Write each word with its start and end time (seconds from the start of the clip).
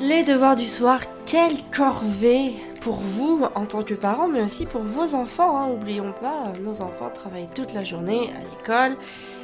Les 0.00 0.24
devoirs 0.24 0.56
du 0.56 0.66
soir, 0.66 0.98
quelle 1.24 1.56
corvée 1.74 2.54
pour 2.80 2.96
vous 2.96 3.44
en 3.54 3.64
tant 3.64 3.84
que 3.84 3.94
parents, 3.94 4.26
mais 4.26 4.42
aussi 4.42 4.66
pour 4.66 4.82
vos 4.82 5.14
enfants. 5.14 5.56
Hein. 5.56 5.68
Oublions 5.72 6.12
pas, 6.20 6.52
nos 6.62 6.82
enfants 6.82 7.10
travaillent 7.14 7.48
toute 7.54 7.72
la 7.72 7.82
journée 7.82 8.28
à 8.36 8.40
l'école 8.40 8.96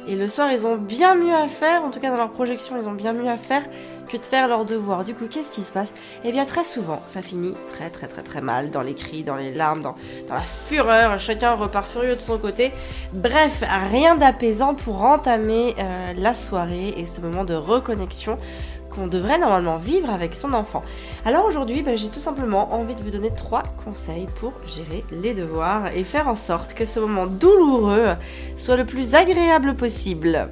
et 0.07 0.15
le 0.15 0.27
soir 0.27 0.51
ils 0.51 0.67
ont 0.67 0.75
bien 0.75 1.15
mieux 1.15 1.33
à 1.33 1.47
faire, 1.47 1.83
en 1.83 1.89
tout 1.89 1.99
cas 1.99 2.09
dans 2.09 2.17
leur 2.17 2.31
projection 2.31 2.75
ils 2.79 2.87
ont 2.87 2.93
bien 2.93 3.13
mieux 3.13 3.29
à 3.29 3.37
faire 3.37 3.63
que 4.09 4.17
de 4.17 4.25
faire 4.25 4.49
leurs 4.49 4.65
devoirs. 4.65 5.05
Du 5.05 5.15
coup, 5.15 5.25
qu'est-ce 5.29 5.51
qui 5.51 5.63
se 5.63 5.71
passe? 5.71 5.93
Eh 6.25 6.31
bien, 6.33 6.45
très 6.45 6.65
souvent, 6.65 7.01
ça 7.05 7.21
finit 7.21 7.55
très 7.73 7.89
très 7.89 8.07
très 8.07 8.21
très 8.21 8.41
mal, 8.41 8.71
dans 8.71 8.81
les 8.81 8.93
cris, 8.93 9.23
dans 9.23 9.37
les 9.37 9.53
larmes, 9.53 9.81
dans, 9.81 9.95
dans 10.27 10.35
la 10.35 10.41
fureur, 10.41 11.17
chacun 11.19 11.53
repart 11.53 11.89
furieux 11.89 12.17
de 12.17 12.21
son 12.21 12.37
côté. 12.37 12.73
Bref, 13.13 13.63
rien 13.89 14.15
d'apaisant 14.15 14.75
pour 14.75 15.01
entamer 15.03 15.75
euh, 15.79 16.13
la 16.17 16.33
soirée 16.33 16.93
et 16.97 17.05
ce 17.05 17.21
moment 17.21 17.45
de 17.45 17.53
reconnexion 17.53 18.37
qu'on 18.91 19.07
devrait 19.07 19.39
normalement 19.39 19.77
vivre 19.77 20.09
avec 20.09 20.35
son 20.35 20.53
enfant. 20.53 20.83
Alors 21.25 21.45
aujourd'hui, 21.45 21.81
ben, 21.81 21.97
j'ai 21.97 22.09
tout 22.09 22.19
simplement 22.19 22.73
envie 22.73 22.95
de 22.95 23.03
vous 23.03 23.11
donner 23.11 23.31
trois 23.33 23.63
conseils 23.83 24.27
pour 24.39 24.53
gérer 24.67 25.03
les 25.11 25.33
devoirs 25.33 25.87
et 25.95 26.03
faire 26.03 26.27
en 26.27 26.35
sorte 26.35 26.73
que 26.73 26.85
ce 26.85 26.99
moment 26.99 27.25
douloureux 27.25 28.15
soit 28.57 28.77
le 28.77 28.85
plus 28.85 29.15
agréable 29.15 29.75
possible. 29.75 30.49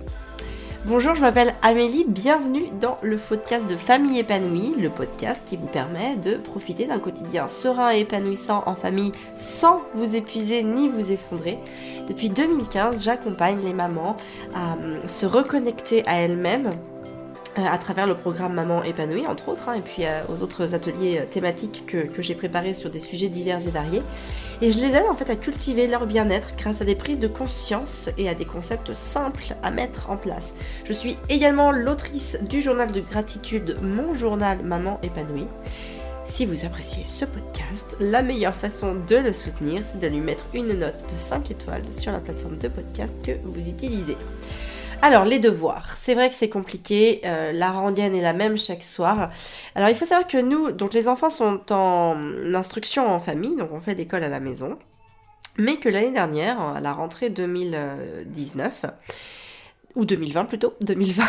Bonjour, 0.85 1.13
je 1.13 1.21
m'appelle 1.21 1.55
Amélie, 1.61 2.05
bienvenue 2.07 2.67
dans 2.79 2.97
le 3.01 3.17
podcast 3.17 3.67
de 3.67 3.75
Famille 3.75 4.17
épanouie, 4.17 4.75
le 4.79 4.89
podcast 4.89 5.43
qui 5.45 5.57
vous 5.57 5.67
permet 5.67 6.15
de 6.15 6.35
profiter 6.35 6.85
d'un 6.85 6.99
quotidien 6.99 7.49
serein 7.49 7.93
et 7.93 7.99
épanouissant 7.99 8.63
en 8.65 8.75
famille 8.75 9.11
sans 9.41 9.81
vous 9.93 10.15
épuiser 10.15 10.63
ni 10.63 10.87
vous 10.87 11.11
effondrer. 11.11 11.59
Depuis 12.07 12.29
2015, 12.29 13.03
j'accompagne 13.03 13.59
les 13.61 13.73
mamans 13.73 14.15
à 14.55 14.75
euh, 14.77 15.05
se 15.05 15.25
reconnecter 15.25 16.07
à 16.07 16.21
elles-mêmes 16.21 16.69
à 17.55 17.77
travers 17.77 18.07
le 18.07 18.15
programme 18.15 18.53
Maman 18.53 18.83
épanouie, 18.83 19.27
entre 19.27 19.49
autres, 19.49 19.69
hein, 19.69 19.73
et 19.73 19.81
puis 19.81 20.05
euh, 20.05 20.21
aux 20.29 20.41
autres 20.41 20.73
ateliers 20.73 21.19
euh, 21.19 21.25
thématiques 21.29 21.85
que, 21.85 22.07
que 22.07 22.21
j'ai 22.21 22.35
préparés 22.35 22.73
sur 22.73 22.89
des 22.89 22.99
sujets 22.99 23.29
divers 23.29 23.65
et 23.67 23.71
variés. 23.71 24.01
Et 24.61 24.71
je 24.71 24.79
les 24.79 24.95
aide 24.95 25.05
en 25.09 25.13
fait 25.13 25.29
à 25.29 25.35
cultiver 25.35 25.87
leur 25.87 26.05
bien-être 26.05 26.51
grâce 26.57 26.81
à 26.81 26.85
des 26.85 26.95
prises 26.95 27.19
de 27.19 27.27
conscience 27.27 28.09
et 28.17 28.27
à 28.27 28.33
des 28.33 28.45
concepts 28.45 28.93
simples 28.93 29.55
à 29.63 29.71
mettre 29.71 30.09
en 30.09 30.17
place. 30.17 30.53
Je 30.85 30.93
suis 30.93 31.17
également 31.29 31.71
l'autrice 31.71 32.37
du 32.41 32.61
journal 32.61 32.91
de 32.91 32.99
gratitude 32.99 33.77
Mon 33.81 34.13
journal 34.13 34.61
Maman 34.63 34.99
épanouie. 35.01 35.47
Si 36.25 36.45
vous 36.45 36.63
appréciez 36.63 37.05
ce 37.05 37.25
podcast, 37.25 37.97
la 37.99 38.21
meilleure 38.21 38.53
façon 38.53 38.95
de 39.07 39.15
le 39.15 39.33
soutenir, 39.33 39.81
c'est 39.83 39.99
de 39.99 40.07
lui 40.07 40.19
mettre 40.19 40.45
une 40.53 40.73
note 40.73 41.03
de 41.11 41.15
5 41.15 41.49
étoiles 41.49 41.91
sur 41.91 42.11
la 42.11 42.19
plateforme 42.19 42.59
de 42.59 42.67
podcast 42.67 43.11
que 43.25 43.31
vous 43.43 43.67
utilisez. 43.67 44.15
Alors, 45.01 45.23
les 45.23 45.39
devoirs. 45.39 45.95
C'est 45.97 46.13
vrai 46.13 46.29
que 46.29 46.35
c'est 46.35 46.49
compliqué. 46.49 47.21
Euh, 47.23 47.53
la 47.53 47.71
rengaine 47.71 48.13
est 48.13 48.21
la 48.21 48.33
même 48.33 48.57
chaque 48.57 48.83
soir. 48.83 49.29
Alors, 49.73 49.87
il 49.89 49.95
faut 49.95 50.05
savoir 50.05 50.27
que 50.27 50.37
nous, 50.37 50.71
donc 50.71 50.93
les 50.93 51.07
enfants 51.07 51.29
sont 51.29 51.61
en 51.71 52.17
instruction 52.53 53.07
en 53.07 53.19
famille, 53.19 53.55
donc 53.55 53.71
on 53.71 53.79
fait 53.79 53.95
l'école 53.95 54.23
à 54.23 54.29
la 54.29 54.41
maison. 54.41 54.77
Mais 55.57 55.77
que 55.77 55.87
l'année 55.87 56.11
dernière, 56.11 56.59
à 56.59 56.81
la 56.81 56.91
rentrée 56.91 57.29
2019, 57.29 58.85
ou 59.95 60.05
2020 60.05 60.45
plutôt, 60.45 60.75
2020, 60.81 61.23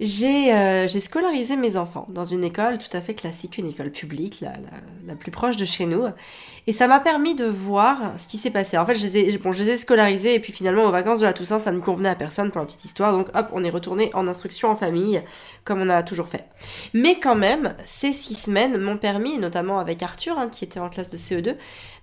euh, 0.00 0.88
j'ai 0.88 1.00
scolarisé 1.00 1.56
mes 1.56 1.76
enfants 1.76 2.06
dans 2.10 2.24
une 2.24 2.44
école 2.44 2.78
tout 2.78 2.96
à 2.96 3.00
fait 3.00 3.14
classique, 3.14 3.58
une 3.58 3.68
école 3.68 3.90
publique, 3.90 4.40
la, 4.40 4.52
la, 5.06 5.14
plus 5.16 5.32
proche 5.32 5.56
de 5.56 5.64
chez 5.64 5.84
nous. 5.84 6.04
Et 6.68 6.72
ça 6.72 6.86
m'a 6.86 7.00
permis 7.00 7.34
de 7.34 7.46
voir 7.46 8.12
ce 8.16 8.28
qui 8.28 8.38
s'est 8.38 8.50
passé. 8.50 8.78
En 8.78 8.86
fait, 8.86 8.94
je 8.94 9.02
les, 9.02 9.18
ai, 9.18 9.38
bon, 9.38 9.50
je 9.50 9.64
les 9.64 9.70
ai 9.70 9.76
scolarisés 9.78 10.34
et 10.34 10.38
puis 10.38 10.52
finalement, 10.52 10.84
aux 10.84 10.92
vacances 10.92 11.18
de 11.18 11.24
la 11.24 11.32
Toussaint, 11.32 11.58
ça 11.58 11.72
ne 11.72 11.80
convenait 11.80 12.10
à 12.10 12.14
personne 12.14 12.52
pour 12.52 12.60
la 12.60 12.66
petite 12.66 12.84
histoire. 12.84 13.12
Donc 13.12 13.28
hop, 13.34 13.48
on 13.52 13.64
est 13.64 13.70
retourné 13.70 14.10
en 14.14 14.28
instruction 14.28 14.68
en 14.68 14.76
famille, 14.76 15.22
comme 15.64 15.80
on 15.80 15.88
a 15.88 16.02
toujours 16.04 16.28
fait. 16.28 16.44
Mais 16.94 17.18
quand 17.18 17.36
même, 17.36 17.74
ces 17.84 18.12
six 18.12 18.34
semaines 18.34 18.78
m'ont 18.78 18.98
permis, 18.98 19.38
notamment 19.38 19.80
avec 19.80 20.02
Arthur, 20.02 20.38
hein, 20.38 20.48
qui 20.48 20.64
était 20.64 20.78
en 20.78 20.88
classe 20.88 21.10
de 21.10 21.16
CE2, 21.16 21.56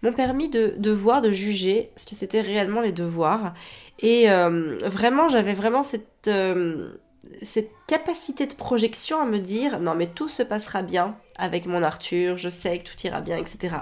m'ont 0.04 0.14
permis 0.14 0.50
de, 0.50 0.74
de 0.78 0.92
voir, 0.92 1.22
de 1.22 1.32
juger 1.32 1.92
ce 1.96 2.06
que 2.06 2.16
c'était 2.16 2.42
réellement 2.42 2.82
les 2.82 2.92
devoirs 2.92 3.54
et 4.00 4.30
euh, 4.30 4.78
vraiment, 4.84 5.30
j'avais 5.30 5.54
vraiment 5.54 5.84
cette, 5.84 6.28
euh, 6.28 6.98
cette 7.42 7.72
capacité 7.88 8.46
de 8.46 8.54
projection 8.54 9.22
à 9.22 9.26
me 9.26 9.40
dire 9.40 9.80
non 9.80 9.96
mais 9.96 10.08
tout 10.08 10.30
se 10.30 10.44
passera 10.44 10.82
bien 10.82 11.16
avec 11.38 11.66
mon 11.66 11.84
Arthur, 11.84 12.38
je 12.38 12.50
sais 12.50 12.80
que 12.80 12.84
tout 12.84 13.08
ira 13.08 13.22
bien, 13.22 13.38
etc. 13.38 13.76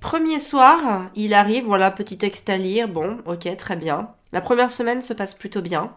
Premier 0.00 0.40
soir, 0.40 1.10
il 1.14 1.34
arrive, 1.34 1.66
voilà, 1.66 1.90
petit 1.90 2.16
texte 2.16 2.48
à 2.48 2.56
lire, 2.56 2.88
bon, 2.88 3.18
ok, 3.26 3.54
très 3.56 3.76
bien. 3.76 4.14
La 4.32 4.40
première 4.40 4.70
semaine 4.70 5.02
se 5.02 5.12
passe 5.12 5.34
plutôt 5.34 5.60
bien. 5.60 5.94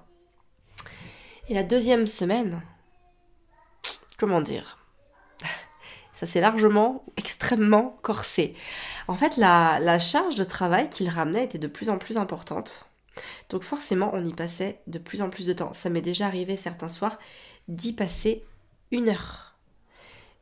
Et 1.48 1.54
la 1.54 1.64
deuxième 1.64 2.08
semaine, 2.08 2.62
comment 4.18 4.42
dire? 4.42 4.78
Ça 6.14 6.28
s'est 6.28 6.42
largement, 6.42 7.06
extrêmement 7.16 7.96
corsé. 8.02 8.56
En 9.08 9.16
fait, 9.16 9.38
la 9.38 10.00
charge 10.00 10.36
de 10.36 10.44
travail 10.44 10.90
qu'il 10.90 11.10
ramenait 11.10 11.46
était 11.46 11.58
de 11.58 11.68
plus 11.68 11.90
en 11.90 11.98
plus 11.98 12.18
importante. 12.18 12.90
Donc 13.50 13.64
forcément, 13.64 14.12
on 14.14 14.24
y 14.24 14.34
passait 14.34 14.80
de 14.88 15.00
plus 15.00 15.22
en 15.22 15.30
plus 15.30 15.46
de 15.46 15.54
temps. 15.54 15.74
Ça 15.74 15.90
m'est 15.90 16.02
déjà 16.02 16.28
arrivé 16.28 16.58
certains 16.58 16.90
soirs 16.90 17.20
d'y 17.68 17.94
passer 17.94 18.44
une 18.92 19.10
heure. 19.10 19.56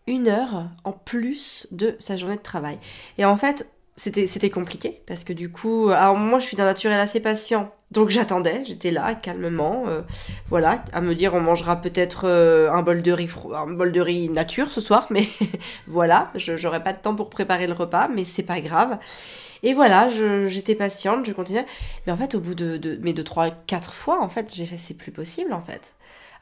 Une 0.08 0.28
heure 0.28 0.70
en 0.84 0.92
plus 0.92 1.68
de 1.72 1.96
sa 2.00 2.18
journée 2.18 2.38
de 2.38 2.42
travail. 2.42 2.80
Et 3.18 3.26
en 3.26 3.38
fait, 3.38 3.68
c'était 3.96 4.50
compliqué 4.50 5.02
parce 5.06 5.24
que 5.24 5.34
du 5.34 5.52
coup, 5.52 5.88
moi 5.90 6.40
je 6.40 6.46
suis 6.46 6.58
d'un 6.58 6.66
naturel 6.66 7.00
assez 7.00 7.20
patient, 7.20 7.72
donc 7.92 8.09
j'attendais, 8.09 8.64
j'étais 8.66 8.90
là 8.90 9.14
calmement, 9.14 9.84
euh, 9.88 10.02
voilà, 10.48 10.84
à 10.94 11.02
me 11.02 11.14
dire 11.14 11.34
on 11.34 11.42
mangera 11.42 11.76
peut-être 11.82 12.24
euh, 12.26 12.72
un 12.72 12.82
bol 12.82 13.02
de 13.02 13.12
riz, 13.12 13.30
un 13.53 13.68
bol 13.68 13.92
de 13.92 14.02
riz 14.02 14.30
nature 14.30 14.72
ce 14.72 14.82
soir, 14.82 15.08
mais 15.09 15.28
voilà, 15.88 16.32
j'aurai 16.36 16.82
pas 16.82 16.94
de 16.94 17.00
temps 17.00 17.16
pour 17.16 17.30
préparer 17.30 17.68
le 17.68 17.74
repas, 17.74 18.08
mais 18.08 18.26
c'est 18.26 18.44
pas 18.44 18.62
grave. 18.62 18.98
Et 19.63 19.73
voilà, 19.73 20.09
j'étais 20.47 20.75
patiente, 20.75 21.25
je 21.25 21.31
continuais. 21.33 21.66
Mais 22.05 22.11
en 22.11 22.17
fait, 22.17 22.35
au 22.35 22.39
bout 22.39 22.55
de, 22.55 22.77
de 22.77 22.97
mes 22.97 23.13
deux, 23.13 23.23
trois, 23.23 23.51
quatre 23.51 23.94
fois, 23.94 24.22
en 24.22 24.29
fait, 24.29 24.53
j'ai 24.53 24.66
fait 24.66 24.77
c'est 24.77 24.97
plus 24.97 25.11
possible, 25.11 25.53
en 25.53 25.61
fait. 25.61 25.94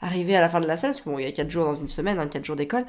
Arrivé 0.02 0.36
à 0.36 0.42
la 0.42 0.50
fin 0.50 0.62
de 0.62 0.68
la 0.68 0.78
semaine, 0.78 0.94
parce 0.94 1.04
qu'il 1.04 1.26
y 1.26 1.30
a 1.30 1.32
quatre 1.32 1.50
jours 1.50 1.66
dans 1.66 1.76
une 1.76 1.90
semaine, 1.90 2.20
hein, 2.20 2.28
quatre 2.28 2.46
jours 2.46 2.56
d'école. 2.56 2.86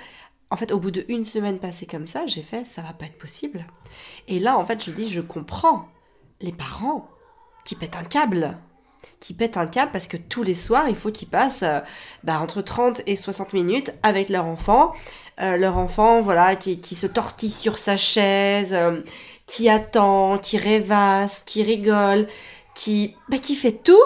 En 0.50 0.56
fait, 0.56 0.72
au 0.72 0.78
bout 0.78 0.90
d'une 0.90 1.24
semaine 1.24 1.58
passée 1.58 1.86
comme 1.86 2.06
ça, 2.06 2.26
j'ai 2.26 2.42
fait 2.42 2.64
ça 2.64 2.82
va 2.82 2.92
pas 2.92 3.06
être 3.06 3.18
possible. 3.18 3.66
Et 4.26 4.40
là, 4.40 4.58
en 4.58 4.64
fait, 4.64 4.84
je 4.84 4.90
dis 4.90 5.08
je 5.08 5.20
comprends 5.20 5.88
les 6.40 6.52
parents 6.52 7.08
qui 7.64 7.76
pètent 7.76 7.96
un 7.96 8.04
câble 8.04 8.56
qui 9.20 9.34
pètent 9.34 9.56
un 9.56 9.66
câble 9.66 9.92
parce 9.92 10.08
que 10.08 10.16
tous 10.16 10.42
les 10.42 10.54
soirs, 10.54 10.88
il 10.88 10.96
faut 10.96 11.10
qu'ils 11.10 11.28
passent 11.28 11.62
euh, 11.62 11.80
bah, 12.24 12.40
entre 12.40 12.62
30 12.62 13.02
et 13.06 13.16
60 13.16 13.52
minutes 13.52 13.92
avec 14.02 14.30
leur 14.30 14.46
enfant. 14.46 14.92
Euh, 15.40 15.56
leur 15.56 15.76
enfant, 15.78 16.22
voilà, 16.22 16.56
qui, 16.56 16.80
qui, 16.80 16.94
se 16.94 17.06
tortille 17.06 17.50
sur 17.50 17.78
sa 17.78 17.96
chaise, 17.96 18.74
euh, 18.74 19.00
qui 19.50 19.68
attend, 19.68 20.38
qui 20.38 20.56
rêvasse, 20.56 21.42
qui 21.44 21.64
rigole, 21.64 22.28
qui, 22.74 23.16
bah, 23.28 23.38
qui 23.38 23.56
fait 23.56 23.82
tout 23.82 23.98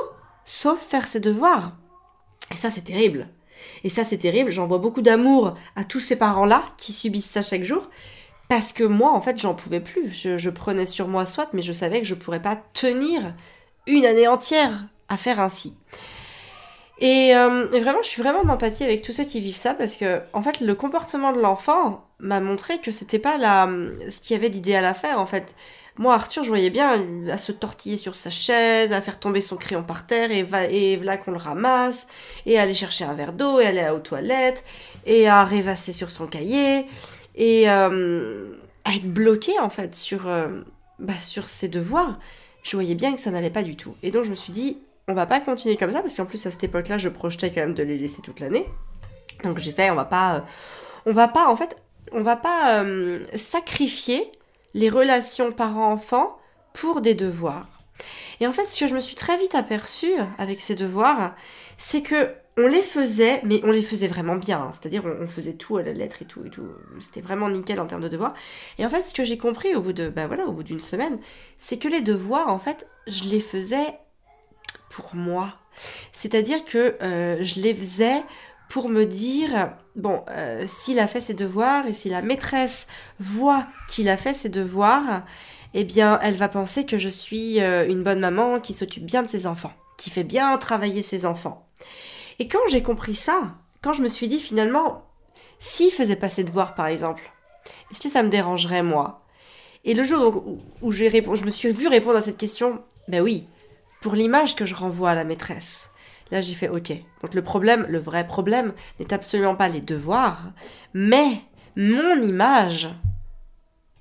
sauf 0.47 0.81
faire 0.81 1.07
ses 1.07 1.21
devoirs. 1.21 1.77
Et 2.51 2.57
ça, 2.57 2.71
c'est 2.71 2.81
terrible. 2.85 3.29
Et 3.85 3.91
ça, 3.91 4.05
c'est 4.05 4.17
terrible. 4.17 4.51
J'en 4.51 4.67
vois 4.67 4.79
beaucoup 4.79 5.03
d'amour 5.03 5.55
à 5.77 5.85
tous 5.85 6.01
ces 6.01 6.17
parents-là 6.17 6.65
qui 6.79 6.95
subissent 6.95 7.31
ça 7.31 7.43
chaque 7.43 7.63
jour. 7.63 7.91
Parce 8.49 8.73
que 8.73 8.85
moi, 8.85 9.13
en 9.13 9.21
fait, 9.21 9.39
j'en 9.39 9.55
pouvais 9.55 9.81
plus. 9.81 10.13
Je, 10.15 10.51
prenais 10.51 10.87
sur 10.87 11.09
moi 11.09 11.27
soit, 11.27 11.53
mais 11.53 11.63
je 11.63 11.73
savais 11.75 12.01
que 12.01 12.07
je 12.07 12.15
pourrais 12.15 12.43
pas 12.43 12.57
tenir 12.73 13.35
une 13.87 14.07
année 14.07 14.29
entière 14.29 14.87
à 15.11 15.19
faire 15.19 15.41
ainsi. 15.41 15.77
Euh, 17.03 17.69
et, 17.73 17.81
vraiment, 17.81 18.03
je 18.03 18.09
suis 18.09 18.23
vraiment 18.23 18.45
d'empathie 18.45 18.85
avec 18.85 19.03
tous 19.03 19.13
ceux 19.13 19.25
qui 19.25 19.41
vivent 19.41 19.57
ça 19.57 19.75
parce 19.75 19.97
que, 19.97 20.21
en 20.33 20.43
fait, 20.43 20.61
le 20.61 20.75
comportement 20.75 21.33
de 21.33 21.41
l'enfant 21.41 22.05
m'a 22.21 22.41
montré 22.41 22.79
que 22.79 22.91
c'était 22.91 23.19
pas 23.19 23.37
la, 23.37 23.69
ce 24.11 24.21
qu'il 24.21 24.35
y 24.35 24.39
avait 24.39 24.51
d'idéal 24.51 24.85
à 24.85 24.95
faire, 24.95 25.19
en 25.19 25.27
fait. 25.27 25.55
Moi, 25.97 26.13
Arthur, 26.15 26.43
je 26.43 26.49
voyais 26.49 26.71
bien 26.71 27.05
à 27.31 27.39
se 27.39 27.53
tortiller 27.53 27.97
sur 27.97 28.17
sa 28.17 28.29
chaise, 28.31 28.93
à 28.93 29.01
faire 29.01 29.21
tomber 29.21 29.41
son 29.41 29.57
crayon 29.57 29.85
par 29.85 30.07
terre, 30.07 30.33
et, 30.33 30.43
va, 30.43 30.65
et 30.65 30.97
là 30.97 31.17
qu'on 31.17 31.31
le 31.31 31.39
ramasse, 31.39 32.09
et 32.47 32.59
aller 32.59 32.75
chercher 32.75 33.05
un 33.05 33.15
verre 33.15 33.33
d'eau, 33.33 33.61
et 33.61 33.67
aller 33.67 33.89
aux 33.91 34.01
toilettes, 34.01 34.65
et 35.07 35.29
à 35.29 35.45
rêvasser 35.45 35.93
sur 35.93 36.11
son 36.11 36.27
cahier, 36.27 36.87
et 37.37 37.71
euh, 37.71 38.57
à 38.85 38.95
être 38.95 39.09
bloqué, 39.09 39.53
en 39.61 39.71
fait, 39.71 39.95
sur, 39.95 40.29
euh, 40.29 40.49
bah, 40.99 41.19
sur 41.21 41.49
ses 41.49 41.69
devoirs. 41.69 42.19
Je 42.65 42.77
voyais 42.77 42.97
bien 42.97 43.15
que 43.15 43.21
ça 43.21 43.31
n'allait 43.31 43.51
pas 43.51 43.63
du 43.63 43.77
tout. 43.77 43.95
Et 44.03 44.11
donc, 44.11 44.25
je 44.25 44.31
me 44.31 44.35
suis 44.35 44.53
dit, 44.53 44.79
on 45.09 45.15
va 45.15 45.27
pas 45.27 45.41
continuer 45.41 45.77
comme 45.77 45.93
ça 45.93 46.01
parce 46.01 46.15
qu'en 46.15 46.27
plus 46.27 46.45
à 46.47 46.51
cette 46.51 46.65
époque-là, 46.65 46.99
je 46.99 47.09
projetais 47.09 47.51
quand 47.51 47.61
même 47.61 47.75
de 47.75 47.83
les 47.83 47.99
laisser 47.99 48.23
toute 48.23 48.41
l'année. 48.41 48.67
Donc 49.43 49.59
j'ai 49.59 49.73
fait, 49.73 49.91
on 49.91 49.95
va 49.95 50.05
pas, 50.05 50.37
euh, 50.37 50.41
on 51.07 51.13
va 51.13 51.29
pas, 51.29 51.49
en 51.49 51.57
fait, 51.57 51.77
on 52.13 52.23
va 52.23 52.37
pas 52.37 52.83
euh, 52.83 53.27
sacrifier 53.35 54.31
les 54.73 54.89
relations 54.89 55.53
parents-enfants 55.53 56.39
pour 56.73 57.01
des 57.01 57.15
devoirs. 57.15 57.67
Et 58.41 58.47
en 58.47 58.53
fait, 58.53 58.67
ce 58.67 58.81
que 58.81 58.87
je 58.87 58.95
me 58.95 59.01
suis 59.01 59.15
très 59.15 59.39
vite 59.39 59.55
aperçue 59.55 60.15
avec 60.39 60.61
ces 60.61 60.75
devoirs, 60.75 61.35
c'est 61.79 62.03
que 62.03 62.35
on 62.57 62.69
les 62.69 62.83
faisait, 62.83 63.41
mais 63.45 63.61
on 63.65 63.73
les 63.73 63.83
faisait 63.83 64.07
vraiment 64.07 64.37
bien. 64.37 64.61
Hein. 64.61 64.71
C'est-à-dire, 64.73 65.05
on, 65.05 65.27
faisait 65.27 65.55
tout 65.55 65.77
à 65.77 65.83
la 65.83 65.93
lettre 65.93 66.23
et 66.23 66.25
tout 66.25 66.45
et 66.45 66.51
tout. 66.51 66.69
C'était 67.01 67.21
vraiment 67.21 67.49
nickel 67.49 67.81
en 67.81 67.87
termes 67.87 68.03
de 68.03 68.09
devoirs. 68.09 68.35
Et 68.79 68.87
en 68.87 68.89
fait, 68.89 69.03
ce 69.03 69.13
que 69.13 69.25
j'ai 69.25 69.39
compris 69.39 69.75
au 69.75 69.81
bout 69.81 69.93
de, 69.93 70.09
bah 70.09 70.29
voilà, 70.29 70.47
au 70.47 70.53
bout 70.53 70.63
d'une 70.63 70.81
semaine, 70.81 71.19
c'est 71.59 71.79
que 71.79 71.89
les 71.89 72.01
devoirs, 72.01 72.49
en 72.49 72.61
fait, 72.61 72.87
je 73.09 73.25
les 73.25 73.41
faisais 73.41 73.99
pour 74.95 75.17
moi. 75.17 75.55
C'est-à-dire 76.13 76.65
que 76.65 76.97
euh, 77.03 77.39
je 77.43 77.61
les 77.61 77.75
faisais 77.75 78.23
pour 78.69 78.89
me 78.89 79.05
dire, 79.05 79.73
bon, 79.97 80.23
euh, 80.31 80.65
s'il 80.69 81.01
a 81.01 81.09
fait 81.09 81.21
ses 81.21 81.35
devoirs 81.35 81.87
et 81.87 81.95
si 81.95 82.09
la 82.09 82.23
maîtresse 82.23 82.87
voit 83.19 83.67
qu'il 83.91 84.09
a 84.09 84.17
fait 84.17 84.35
ses 84.35 84.49
devoirs, 84.49 85.25
eh 85.75 85.83
bien, 85.83 86.21
elle 86.23 86.37
va 86.37 86.49
penser 86.49 86.87
que 86.87 86.97
je 86.97 87.09
suis 87.09 87.61
euh, 87.61 87.89
une 87.89 88.05
bonne 88.05 88.21
maman 88.21 88.61
qui 88.61 88.73
s'occupe 88.73 89.05
bien 89.05 89.25
de 89.25 89.29
ses 89.29 89.47
enfants, 89.47 89.73
qui 89.99 90.11
fait 90.11 90.25
bien 90.25 90.57
travailler 90.59 91.03
ses 91.03 91.27
enfants. 91.27 91.67
Et 92.39 92.47
quand 92.47 92.67
j'ai 92.69 92.83
compris 92.83 93.17
ça, 93.17 93.57
quand 93.83 93.93
je 93.93 94.03
me 94.03 94.09
suis 94.09 94.29
dit 94.29 94.41
finalement, 94.41 95.05
s'il 95.59 95.91
faisait 95.91 96.17
pas 96.17 96.29
ses 96.29 96.45
devoirs 96.45 96.77
par 96.77 96.87
exemple, 96.87 97.33
est-ce 97.91 98.01
que 98.01 98.09
ça 98.09 98.23
me 98.23 98.29
dérangerait 98.29 98.85
moi? 98.85 99.25
Et 99.85 99.95
le 99.95 100.05
jour 100.05 100.45
où, 100.83 100.93
je 100.93 101.45
me 101.45 101.51
suis 101.51 101.73
vu 101.73 101.89
répondre 101.89 102.17
à 102.17 102.23
cette 102.23 102.39
question, 102.39 102.83
ben 103.09 103.21
oui, 103.21 103.47
pour 104.05 104.15
l'image 104.15 104.55
que 104.55 104.67
je 104.67 104.75
renvoie 104.75 105.13
à 105.13 105.15
la 105.15 105.25
maîtresse. 105.25 105.91
Là, 106.31 106.43
j'ai 106.43 106.53
fait 106.53 106.69
OK. 106.69 106.93
Donc 107.23 107.33
le 107.33 107.41
problème, 107.41 107.87
le 107.89 107.99
vrai 107.99 108.27
problème, 108.27 108.75
n'est 109.01 109.15
absolument 109.15 109.57
pas 109.57 109.69
les 109.69 109.81
devoirs, 109.81 110.53
mais 110.93 111.41
mon 111.75 112.21
image. 112.21 112.91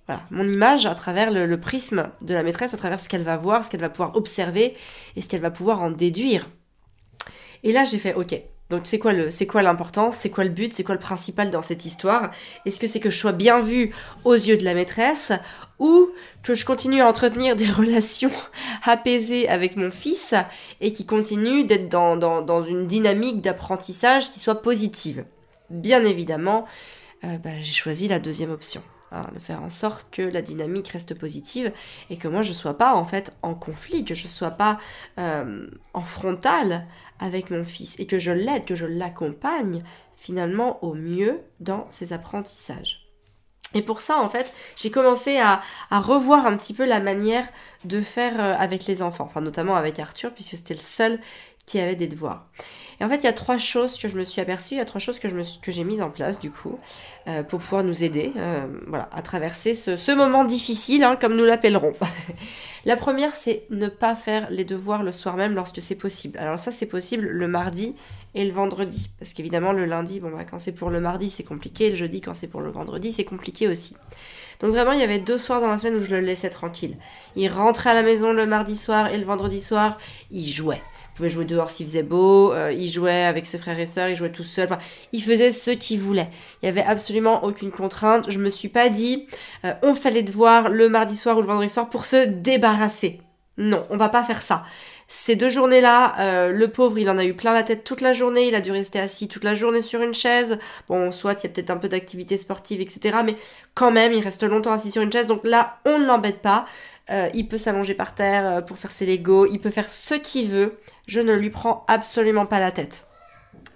Voilà, 0.06 0.24
mon 0.30 0.44
image 0.44 0.86
à 0.86 0.94
travers 0.94 1.32
le, 1.32 1.58
prisme 1.58 2.10
de 2.20 2.34
la 2.34 2.44
maîtresse, 2.44 2.74
à 2.74 2.78
travers 2.78 3.00
ce 3.00 3.08
qu'elle 3.08 3.24
va 3.24 3.38
voir, 3.38 3.64
ce 3.64 3.72
qu'elle 3.72 3.80
va 3.80 3.88
pouvoir 3.88 4.18
observer 4.18 4.76
et 5.16 5.22
ce 5.22 5.30
qu'elle 5.30 5.40
va 5.40 5.52
pouvoir 5.52 5.82
en 5.82 5.90
déduire. 5.90 6.50
Et 7.64 7.72
là, 7.72 7.86
j'ai 7.86 7.98
fait 7.98 8.14
OK. 8.14 8.36
Donc 8.74 8.88
c'est 8.88 8.98
quoi 9.46 9.62
l'importance, 9.62 10.16
c'est 10.16 10.32
quoi 10.32 10.44
le 10.44 10.50
but, 10.50 10.74
c'est 10.74 10.84
quoi 10.84 10.96
le 10.96 11.00
principal 11.00 11.52
dans 11.52 11.62
cette 11.62 11.86
histoire? 11.86 12.32
Est-ce 12.66 12.80
que 12.80 12.88
c'est 12.88 13.00
que 13.00 13.12
je 13.12 13.18
sois 13.18 13.32
bien 13.32 13.62
vue 13.62 13.94
aux 14.24 14.34
yeux 14.34 14.58
de 14.58 14.64
la 14.64 14.74
maîtresse 14.74 15.32
ou 15.78 16.10
que 16.42 16.56
je 16.56 16.66
continue 16.66 17.00
à 17.00 17.08
entretenir 17.08 17.56
des 17.56 17.68
relations 17.72 18.32
apaisées 18.84 19.48
avec 19.48 19.78
mon 19.78 19.92
fils 19.92 20.34
et 20.82 20.92
qui 20.92 21.06
continue 21.06 21.66
d'être 21.66 21.88
dans, 21.88 22.18
dans, 22.18 22.64
une 22.64 22.88
dynamique 22.88 23.42
d'apprentissage 23.42 24.32
qui 24.32 24.40
soit 24.40 24.64
positive? 24.64 25.24
Bien 25.70 26.04
évidemment, 26.04 26.66
euh, 27.24 27.38
bah, 27.38 27.52
j'ai 27.62 27.74
choisi 27.74 28.08
la 28.08 28.18
deuxième 28.18 28.50
option. 28.50 28.82
De 29.34 29.40
faire 29.40 29.62
en 29.62 29.70
sorte 29.70 30.08
que 30.12 30.24
la 30.24 30.42
dynamique 30.42 30.88
reste 30.88 31.14
positive 31.14 31.72
et 32.10 32.18
que 32.18 32.28
moi 32.28 32.42
je 32.42 32.52
sois 32.52 32.78
pas 32.78 32.96
en 32.96 33.06
fait 33.06 33.32
en 33.44 33.54
conflit, 33.54 34.06
que 34.06 34.16
je 34.16 34.28
sois 34.28 34.52
pas 34.52 34.80
euh, 35.20 35.68
en 35.94 36.02
frontal 36.02 36.88
avec 37.20 37.52
mon 37.52 37.64
fils 37.64 38.00
et 38.00 38.08
que 38.08 38.18
je 38.18 38.32
l'aide, 38.32 38.66
que 38.66 38.74
je 38.74 38.88
l'accompagne 38.88 39.84
finalement 40.18 40.84
au 40.84 40.96
mieux 40.96 41.42
dans 41.60 41.86
ses 41.92 42.12
apprentissages. 42.12 43.04
Et 43.76 43.82
pour 43.82 44.02
ça, 44.02 44.20
en 44.20 44.30
fait, 44.30 44.54
j'ai 44.76 44.92
commencé 44.92 45.40
à, 45.40 45.62
revoir 45.92 46.46
un 46.46 46.56
petit 46.58 46.74
peu 46.74 46.86
la 46.86 47.00
manière 47.00 47.48
de 47.86 48.02
faire 48.02 48.40
euh, 48.40 48.54
avec 48.58 48.86
les 48.86 49.02
enfants, 49.02 49.26
enfin 49.26 49.42
notamment 49.42 49.76
avec 49.76 50.00
Arthur, 50.00 50.32
puisque 50.32 50.58
c'était 50.58 50.76
le 50.76 50.80
seul 50.80 51.20
qui 51.66 51.80
avait 51.80 51.96
des 51.96 52.08
devoirs. 52.08 52.48
Et 53.00 53.04
en 53.04 53.10
fait, 53.10 53.18
il 53.18 53.24
y 53.24 53.28
a 53.28 53.34
trois 53.34 53.58
choses 53.58 53.98
que 53.98 54.08
je 54.08 54.18
me 54.18 54.24
suis 54.24 54.42
aperçue, 54.42 54.76
il 54.76 54.78
y 54.78 54.82
a 54.82 54.86
trois 54.86 55.00
choses 55.00 55.20
que, 55.20 55.28
que 55.28 55.72
j'ai 55.72 55.84
mises 55.84 56.02
en 56.02 56.10
place, 56.10 56.40
du 56.40 56.52
coup, 56.52 56.78
euh, 57.28 57.44
pour 57.44 57.60
pouvoir 57.60 57.84
nous 57.84 58.04
aider 58.04 58.32
euh, 58.38 58.68
voilà, 58.88 59.10
à 59.12 59.22
traverser 59.22 59.76
ce, 59.76 60.16
moment 60.16 60.44
difficile, 60.46 61.04
hein, 61.04 61.16
comme 61.16 61.36
nous 61.36 61.46
l'appellerons. 61.46 61.94
la 62.86 62.96
première, 62.96 63.36
c'est 63.36 63.64
ne 63.70 63.88
pas 63.88 64.16
faire 64.16 64.48
les 64.50 64.66
devoirs 64.66 65.04
le 65.04 65.12
soir 65.12 65.36
même 65.36 65.56
lorsque 65.56 65.82
c'est 65.82 65.96
possible. 65.96 66.38
Alors 66.38 66.60
ça, 66.60 66.72
c'est 66.72 66.86
possible 66.86 67.28
le 67.28 67.48
mardi 67.48 67.96
et 68.36 68.46
le 68.46 68.52
vendredi. 68.52 69.10
Parce 69.20 69.34
qu'évidemment, 69.34 69.72
le 69.72 69.86
lundi, 69.86 70.20
bon, 70.20 70.32
bah, 70.32 70.44
quand 70.44 70.60
c'est 70.60 70.76
pour 70.76 70.90
le 70.90 71.00
mardi, 71.00 71.30
c'est 71.30 71.44
compliqué. 71.44 71.90
Le 71.90 71.96
jeudi, 71.96 72.22
quand 72.22 72.34
c'est 72.34 72.48
pour 72.48 72.62
le 72.62 72.72
vendredi, 72.72 73.12
c'est 73.12 73.24
compliqué 73.24 73.68
aussi. 73.68 73.96
Donc 74.60 74.72
vraiment, 74.72 74.92
il 74.92 75.00
y 75.00 75.04
avait 75.04 75.20
deux 75.20 75.38
soirs 75.38 75.62
dans 75.62 75.68
la 75.70 75.78
semaine 75.78 75.96
où 75.96 76.04
je 76.04 76.12
le 76.12 76.22
laissais 76.22 76.50
tranquille. 76.50 76.98
Il 77.36 77.50
rentrait 77.50 77.90
à 77.90 77.94
la 77.94 78.04
maison 78.04 78.34
le 78.34 78.46
mardi 78.46 78.78
soir 78.78 79.08
et 79.08 79.18
le 79.18 79.26
vendredi 79.26 79.60
soir, 79.60 79.98
il 80.32 80.48
jouait. 80.48 80.82
Il 81.14 81.18
pouvait 81.18 81.30
jouer 81.30 81.46
dehors 81.46 81.70
s'il 81.70 81.86
faisait 81.86 82.02
beau, 82.02 82.52
euh, 82.54 82.72
il 82.72 82.90
jouait 82.90 83.24
avec 83.24 83.46
ses 83.46 83.60
frères 83.60 83.80
et 83.80 83.86
sœurs, 83.86 84.10
il 84.10 84.16
jouait 84.16 84.32
tout 84.32 84.44
seul. 84.44 84.66
Enfin, 84.66 84.80
il 85.12 85.24
faisait 85.24 85.52
ce 85.52 85.70
qu'il 85.70 86.00
voulait. 86.00 86.30
Il 86.62 86.66
y 86.66 86.70
avait 86.70 86.84
absolument 86.84 87.44
aucune 87.44 87.72
contrainte. 87.72 88.32
Je 88.32 88.40
me 88.40 88.50
suis 88.50 88.70
pas 88.70 88.90
dit, 88.90 89.28
euh, 89.64 89.74
on 89.84 89.94
fait 89.94 90.10
les 90.10 90.24
devoirs 90.24 90.70
le 90.70 90.90
mardi 90.90 91.16
soir 91.16 91.38
ou 91.38 91.42
le 91.42 91.48
vendredi 91.48 91.72
soir 91.72 91.90
pour 91.90 92.06
se 92.06 92.26
débarrasser. 92.26 93.22
Non, 93.58 93.84
on 93.92 93.98
va 93.98 94.10
pas 94.10 94.24
faire 94.24 94.42
ça. 94.42 94.64
Ces 95.08 95.36
deux 95.36 95.50
journées-là, 95.50 96.16
euh, 96.20 96.52
le 96.52 96.72
pauvre, 96.72 96.98
il 96.98 97.08
en 97.08 97.20
a 97.20 97.26
eu 97.26 97.36
plein 97.36 97.54
la 97.54 97.62
tête 97.62 97.84
toute 97.84 98.02
la 98.02 98.14
journée, 98.14 98.48
il 98.48 98.56
a 98.56 98.62
dû 98.62 98.72
rester 98.72 99.00
assis 99.00 99.28
toute 99.28 99.44
la 99.44 99.54
journée 99.54 99.82
sur 99.82 100.02
une 100.02 100.16
chaise. 100.16 100.58
Bon, 100.90 101.12
soit 101.12 101.34
il 101.34 101.44
y 101.44 101.46
a 101.46 101.50
peut-être 101.50 101.70
un 101.70 101.78
peu 101.78 101.88
d'activité 101.88 102.36
sportive, 102.38 102.82
etc. 102.82 103.20
Mais 103.24 103.36
quand 103.76 103.92
même, 103.92 104.12
il 104.12 104.24
reste 104.24 104.42
longtemps 104.42 104.72
assis 104.72 104.90
sur 104.90 105.04
une 105.04 105.12
chaise. 105.12 105.28
Donc 105.28 105.42
là, 105.44 105.78
on 105.86 106.00
ne 106.00 106.06
l'embête 106.06 106.42
pas. 106.42 106.66
Euh, 107.12 107.30
il 107.34 107.48
peut 107.48 107.58
s'allonger 107.58 107.94
par 107.94 108.16
terre 108.16 108.46
euh, 108.46 108.62
pour 108.62 108.78
faire 108.78 108.92
ses 108.92 109.06
Legos, 109.06 109.46
il 109.48 109.60
peut 109.60 109.70
faire 109.70 109.92
ce 109.92 110.16
qu'il 110.16 110.48
veut. 110.48 110.80
Je 111.08 111.20
ne 111.20 111.34
lui 111.34 111.50
prends 111.50 111.86
absolument 111.88 112.46
pas 112.46 112.60
la 112.60 112.72
tête. 112.72 113.08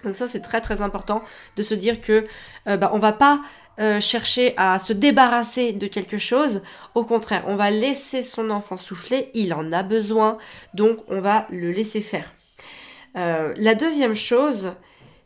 Donc 0.04 0.16
ça, 0.16 0.28
c'est 0.28 0.42
très 0.42 0.62
très 0.62 0.82
important 0.82 1.24
de 1.56 1.64
se 1.64 1.74
dire 1.74 2.02
que 2.02 2.26
bah, 2.66 2.92
on 2.94 3.00
va 3.00 3.12
pas 3.12 3.42
euh, 3.80 4.02
chercher 4.02 4.56
à 4.58 4.80
se 4.80 4.92
débarrasser 4.92 5.72
de 5.72 5.86
quelque 5.86 6.18
chose. 6.18 6.64
Au 6.96 7.04
contraire, 7.04 7.44
on 7.46 7.56
va 7.56 7.70
laisser 7.70 8.24
son 8.24 8.50
enfant 8.50 8.76
souffler, 8.76 9.30
il 9.36 9.54
en 9.54 9.72
a 9.72 9.84
besoin, 9.84 10.40
donc 10.74 10.98
on 11.10 11.22
va 11.22 11.46
le 11.52 11.72
laisser 11.72 12.02
faire. 12.02 12.34
Euh, 13.18 13.54
la 13.56 13.76
deuxième 13.76 14.16
chose, 14.16 14.74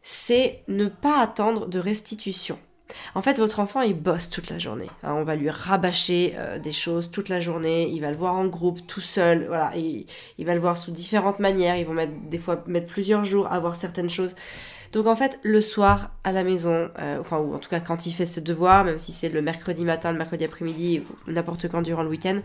c'est 0.03 0.63
ne 0.67 0.87
pas 0.87 1.21
attendre 1.21 1.67
de 1.67 1.79
restitution. 1.79 2.59
En 3.15 3.21
fait, 3.21 3.37
votre 3.37 3.59
enfant, 3.59 3.81
il 3.81 3.93
bosse 3.93 4.29
toute 4.29 4.49
la 4.49 4.59
journée. 4.59 4.89
Hein, 5.03 5.13
on 5.13 5.23
va 5.23 5.35
lui 5.35 5.49
rabâcher 5.49 6.33
euh, 6.37 6.59
des 6.59 6.73
choses 6.73 7.11
toute 7.11 7.29
la 7.29 7.39
journée. 7.39 7.89
Il 7.89 8.01
va 8.01 8.11
le 8.11 8.17
voir 8.17 8.35
en 8.35 8.45
groupe, 8.47 8.85
tout 8.87 9.01
seul. 9.01 9.45
Voilà, 9.47 9.71
il 9.75 10.05
va 10.39 10.53
le 10.53 10.59
voir 10.59 10.77
sous 10.77 10.91
différentes 10.91 11.39
manières. 11.39 11.75
Ils 11.77 11.85
vont 11.85 11.93
mettre 11.93 12.13
des 12.29 12.39
fois 12.39 12.63
mettre 12.67 12.87
plusieurs 12.87 13.25
jours 13.25 13.51
à 13.51 13.59
voir 13.59 13.75
certaines 13.75 14.09
choses. 14.09 14.35
Donc 14.91 15.05
en 15.07 15.15
fait, 15.15 15.39
le 15.43 15.61
soir 15.61 16.11
à 16.23 16.31
la 16.31 16.43
maison, 16.43 16.89
euh, 16.99 17.23
ou 17.31 17.55
en 17.55 17.59
tout 17.59 17.69
cas 17.69 17.79
quand 17.79 18.05
il 18.05 18.11
fait 18.11 18.25
ce 18.25 18.39
devoir, 18.39 18.83
même 18.83 18.97
si 18.97 19.13
c'est 19.13 19.29
le 19.29 19.41
mercredi 19.41 19.85
matin, 19.85 20.11
le 20.11 20.17
mercredi 20.17 20.43
après-midi, 20.43 21.03
n'importe 21.27 21.69
quand 21.69 21.81
durant 21.81 22.03
le 22.03 22.09
week-end, 22.09 22.41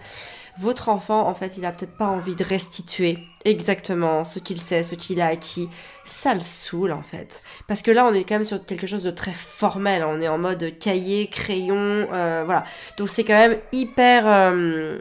votre 0.58 0.88
enfant, 0.88 1.26
en 1.28 1.34
fait, 1.34 1.56
il 1.56 1.64
a 1.64 1.72
peut-être 1.72 1.96
pas 1.96 2.06
envie 2.06 2.34
de 2.34 2.44
restituer 2.44 3.18
exactement 3.44 4.24
ce 4.24 4.38
qu'il 4.38 4.60
sait, 4.60 4.82
ce 4.82 4.94
qu'il 4.94 5.20
a 5.20 5.26
acquis. 5.26 5.68
Ça 6.04 6.34
le 6.34 6.40
saoule 6.40 6.92
en 6.92 7.02
fait. 7.02 7.42
Parce 7.68 7.82
que 7.82 7.90
là, 7.90 8.06
on 8.06 8.12
est 8.12 8.24
quand 8.24 8.36
même 8.36 8.44
sur 8.44 8.64
quelque 8.64 8.86
chose 8.86 9.02
de 9.02 9.10
très 9.10 9.34
formel. 9.34 10.04
On 10.04 10.20
est 10.20 10.28
en 10.28 10.38
mode 10.38 10.78
cahier, 10.78 11.28
crayon, 11.28 12.08
euh, 12.12 12.42
voilà. 12.44 12.64
Donc 12.98 13.08
c'est 13.08 13.24
quand 13.24 13.34
même 13.34 13.58
hyper... 13.72 14.26
Euh, 14.26 14.98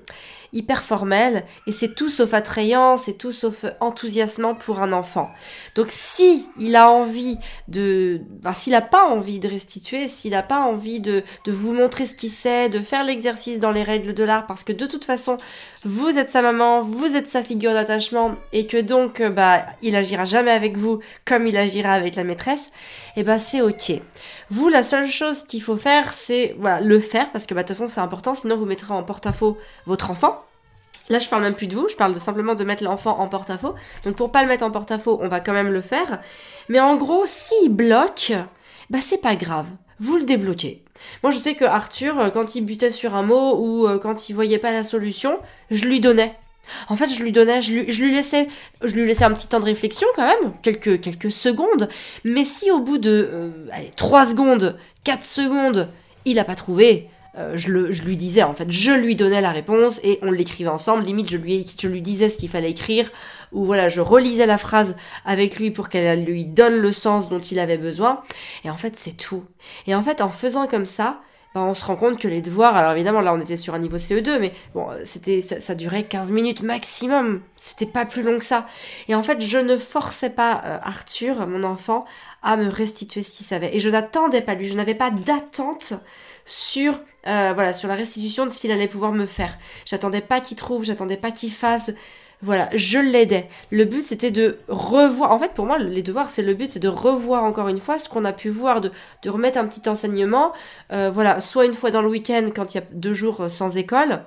hyper 0.55 0.83
formel 0.83 1.43
et 1.67 1.71
c'est 1.71 1.93
tout 1.93 2.09
sauf 2.09 2.33
attrayant, 2.33 2.97
c'est 2.97 3.17
tout 3.17 3.33
sauf 3.33 3.65
enthousiasmant 3.81 4.55
pour 4.55 4.79
un 4.79 4.93
enfant. 4.93 5.29
Donc 5.75 5.87
si 5.89 6.47
il 6.57 6.75
a 6.77 6.89
envie 6.89 7.37
de, 7.67 8.21
ben, 8.41 8.53
s'il 8.53 8.73
a 8.73 8.81
pas 8.81 9.05
envie 9.05 9.39
de 9.39 9.49
restituer, 9.49 10.07
s'il 10.07 10.33
a 10.33 10.43
pas 10.43 10.61
envie 10.61 11.01
de, 11.01 11.23
de 11.43 11.51
vous 11.51 11.73
montrer 11.73 12.07
ce 12.07 12.15
qu'il 12.15 12.31
sait, 12.31 12.69
de 12.69 12.79
faire 12.79 13.03
l'exercice 13.03 13.59
dans 13.59 13.71
les 13.71 13.83
règles 13.83 14.13
de 14.13 14.23
l'art, 14.23 14.47
parce 14.47 14.63
que 14.63 14.71
de 14.71 14.85
toute 14.85 15.03
façon 15.03 15.37
vous 15.83 16.17
êtes 16.17 16.31
sa 16.31 16.41
maman, 16.41 16.81
vous 16.81 17.15
êtes 17.15 17.29
sa 17.29 17.43
figure 17.43 17.73
d'attachement 17.73 18.35
et 18.53 18.67
que 18.67 18.77
donc 18.77 19.21
bah 19.21 19.65
il 19.81 19.95
agira 19.95 20.25
jamais 20.25 20.51
avec 20.51 20.77
vous 20.77 20.99
comme 21.25 21.47
il 21.47 21.57
agira 21.57 21.91
avec 21.91 22.15
la 22.15 22.23
maîtresse, 22.23 22.67
et 23.15 23.21
eh 23.21 23.23
bah 23.23 23.39
c'est 23.39 23.61
ok. 23.61 23.93
Vous 24.49 24.69
la 24.69 24.83
seule 24.83 25.09
chose 25.09 25.43
qu'il 25.43 25.61
faut 25.61 25.77
faire 25.77 26.13
c'est 26.13 26.55
le 26.81 26.99
faire 26.99 27.31
parce 27.31 27.45
que 27.45 27.53
bah 27.53 27.63
de 27.63 27.67
toute 27.67 27.77
façon 27.77 27.87
c'est 27.87 28.01
important 28.01 28.35
sinon 28.35 28.57
vous 28.57 28.65
mettrez 28.65 28.93
en 28.93 29.03
porte-à-faux 29.03 29.57
votre 29.85 30.11
enfant 30.11 30.41
Là, 31.09 31.19
je 31.19 31.29
parle 31.29 31.43
même 31.43 31.53
plus 31.53 31.67
de 31.67 31.75
vous, 31.75 31.87
je 31.87 31.95
parle 31.95 32.19
simplement 32.19 32.55
de 32.55 32.63
mettre 32.63 32.83
l'enfant 32.83 33.19
en 33.19 33.27
porte-à-faux. 33.27 33.75
Donc 34.03 34.15
pour 34.15 34.31
pas 34.31 34.41
le 34.41 34.47
mettre 34.47 34.63
en 34.63 34.71
porte-à-faux, 34.71 35.19
on 35.21 35.27
va 35.27 35.39
quand 35.39 35.53
même 35.53 35.71
le 35.71 35.81
faire. 35.81 36.19
Mais 36.67 36.79
en 36.79 36.95
gros, 36.95 37.25
s'il 37.27 37.69
bloque, 37.69 38.33
bah 38.89 38.99
c'est 39.01 39.21
pas 39.21 39.35
grave. 39.35 39.67
Vous 39.99 40.17
le 40.17 40.23
débloquez. 40.23 40.83
Moi, 41.23 41.31
je 41.31 41.37
sais 41.37 41.55
que 41.55 41.65
Arthur, 41.65 42.19
euh, 42.19 42.29
quand 42.29 42.55
il 42.55 42.65
butait 42.65 42.89
sur 42.89 43.15
un 43.15 43.23
mot 43.23 43.55
ou 43.57 43.87
euh, 43.87 43.97
quand 43.97 44.29
il 44.29 44.33
voyait 44.33 44.57
pas 44.57 44.73
la 44.73 44.83
solution, 44.83 45.39
je 45.71 45.85
lui 45.85 45.99
donnais. 45.99 46.35
En 46.89 46.95
fait, 46.95 47.07
je 47.07 47.21
lui 47.21 47.31
donnais, 47.31 47.61
je 47.61 47.71
lui, 47.71 47.91
je 47.91 48.03
lui, 48.03 48.13
laissais, 48.13 48.47
je 48.83 48.95
lui 48.95 49.05
laissais 49.05 49.23
un 49.23 49.33
petit 49.33 49.47
temps 49.47 49.59
de 49.59 49.65
réflexion 49.65 50.07
quand 50.15 50.27
même, 50.27 50.53
quelques, 50.61 50.99
quelques 50.99 51.31
secondes. 51.31 51.89
Mais 52.23 52.43
si 52.43 52.71
au 52.71 52.79
bout 52.79 52.97
de, 52.97 53.29
euh, 53.31 53.49
allez, 53.71 53.91
3 53.95 54.25
secondes, 54.25 54.77
4 55.03 55.23
secondes, 55.23 55.89
il 56.25 56.39
a 56.39 56.43
pas 56.43 56.55
trouvé, 56.55 57.07
euh, 57.37 57.53
je, 57.55 57.69
lui 57.69 58.17
disais 58.17 58.43
en 58.43 58.53
fait, 58.53 58.69
je 58.71 58.91
lui 58.91 59.15
donnais 59.15 59.41
la 59.41 59.51
réponse 59.51 59.99
et 60.03 60.19
on 60.21 60.31
l'écrivait 60.31 60.69
ensemble. 60.69 61.03
Limite, 61.03 61.29
je 61.29 61.37
lui, 61.37 62.01
disais 62.01 62.29
ce 62.29 62.37
qu'il 62.37 62.49
fallait 62.49 62.71
écrire 62.71 63.11
ou 63.51 63.65
voilà, 63.65 63.89
je 63.89 64.01
relisais 64.01 64.45
la 64.45 64.57
phrase 64.57 64.95
avec 65.25 65.57
lui 65.57 65.71
pour 65.71 65.89
qu'elle 65.89 66.23
lui 66.23 66.45
donne 66.45 66.77
le 66.77 66.91
sens 66.91 67.29
dont 67.29 67.39
il 67.39 67.59
avait 67.59 67.77
besoin. 67.77 68.21
Et 68.63 68.69
en 68.69 68.77
fait, 68.77 68.95
c'est 68.95 69.17
tout. 69.17 69.43
Et 69.87 69.95
en 69.95 70.01
fait, 70.01 70.21
en 70.21 70.29
faisant 70.29 70.67
comme 70.67 70.85
ça, 70.85 71.21
ben, 71.55 71.61
on 71.61 71.73
se 71.73 71.85
rend 71.85 71.95
compte 71.95 72.19
que 72.19 72.27
les 72.27 72.41
devoirs, 72.41 72.75
alors 72.75 72.91
évidemment 72.91 73.21
là 73.21 73.33
on 73.33 73.39
était 73.39 73.55
sur 73.55 73.73
un 73.73 73.79
niveau 73.79 73.95
CE2, 73.95 74.39
mais 74.39 74.51
bon, 74.73 74.89
c'était 75.05 75.39
ça, 75.39 75.61
ça, 75.61 75.73
durait 75.73 76.03
15 76.03 76.31
minutes 76.31 76.63
maximum, 76.63 77.41
c'était 77.55 77.85
pas 77.85 78.03
plus 78.03 78.23
long 78.23 78.37
que 78.39 78.43
ça. 78.43 78.67
Et 79.07 79.15
en 79.15 79.23
fait, 79.23 79.39
je 79.39 79.57
ne 79.57 79.77
forçais 79.77 80.31
pas 80.31 80.61
euh, 80.65 80.77
Arthur, 80.83 81.47
mon 81.47 81.63
enfant, 81.63 82.03
à 82.43 82.57
me 82.57 82.67
restituer 82.67 83.23
ce 83.23 83.31
qu'il 83.31 83.45
savait. 83.45 83.73
Et 83.73 83.79
je 83.79 83.89
n'attendais 83.89 84.41
pas 84.41 84.53
lui, 84.53 84.67
je 84.67 84.75
n'avais 84.75 84.95
pas 84.95 85.11
d'attente 85.11 85.93
sur 86.45 86.99
euh, 87.27 87.51
voilà 87.53 87.73
sur 87.73 87.87
la 87.89 87.95
restitution 87.95 88.45
de 88.45 88.51
ce 88.51 88.59
qu'il 88.61 88.71
allait 88.71 88.87
pouvoir 88.87 89.11
me 89.11 89.25
faire. 89.25 89.57
J'attendais 89.85 90.21
pas 90.21 90.39
qu'il 90.39 90.57
trouve, 90.57 90.83
j'attendais 90.83 91.17
pas 91.17 91.31
qu'il 91.31 91.51
fasse. 91.51 91.91
voilà, 92.41 92.69
je 92.73 92.99
l'aidais. 92.99 93.49
Le 93.71 93.85
but, 93.85 94.05
c'était 94.05 94.31
de 94.31 94.59
revoir. 94.67 95.31
En 95.31 95.39
fait, 95.39 95.53
pour 95.53 95.65
moi, 95.65 95.79
les 95.79 96.03
devoirs, 96.03 96.29
c'est 96.29 96.43
le 96.43 96.53
but, 96.53 96.71
c'est 96.71 96.79
de 96.79 96.87
revoir 96.87 97.43
encore 97.43 97.67
une 97.69 97.79
fois 97.79 97.97
ce 97.99 98.07
qu'on 98.09 98.25
a 98.25 98.33
pu 98.33 98.49
voir, 98.49 98.81
de, 98.81 98.91
de 99.23 99.29
remettre 99.29 99.57
un 99.57 99.65
petit 99.67 99.87
enseignement. 99.89 100.53
Euh, 100.91 101.09
voilà, 101.11 101.41
soit 101.41 101.65
une 101.65 101.73
fois 101.73 101.91
dans 101.91 102.01
le 102.01 102.09
week-end 102.09 102.49
quand 102.55 102.73
il 102.73 102.77
y 102.77 102.81
a 102.81 102.83
deux 102.91 103.13
jours 103.13 103.49
sans 103.49 103.77
école, 103.77 104.23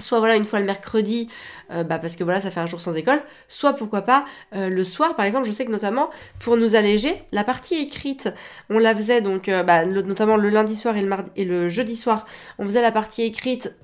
soit 0.00 0.18
voilà 0.18 0.36
une 0.36 0.44
fois 0.44 0.58
le 0.58 0.66
mercredi 0.66 1.28
euh, 1.70 1.84
bah 1.84 1.98
parce 1.98 2.16
que 2.16 2.24
voilà 2.24 2.40
ça 2.40 2.50
fait 2.50 2.60
un 2.60 2.66
jour 2.66 2.80
sans 2.80 2.94
école 2.94 3.22
soit 3.48 3.74
pourquoi 3.74 4.02
pas 4.02 4.24
euh, 4.54 4.68
le 4.68 4.84
soir 4.84 5.16
par 5.16 5.24
exemple 5.24 5.46
je 5.46 5.52
sais 5.52 5.64
que 5.64 5.70
notamment 5.70 6.10
pour 6.40 6.56
nous 6.56 6.74
alléger 6.74 7.22
la 7.32 7.44
partie 7.44 7.76
écrite 7.76 8.28
on 8.68 8.78
la 8.78 8.94
faisait 8.94 9.20
donc 9.20 9.48
euh, 9.48 9.62
bah, 9.62 9.84
notamment 9.84 10.36
le 10.36 10.48
lundi 10.48 10.76
soir 10.76 10.96
et 10.96 11.02
le 11.02 11.08
mardi 11.08 11.30
et 11.36 11.44
le 11.44 11.68
jeudi 11.68 11.96
soir 11.96 12.26
on 12.58 12.64
faisait 12.64 12.82
la 12.82 12.92
partie 12.92 13.22
écrite 13.22 13.74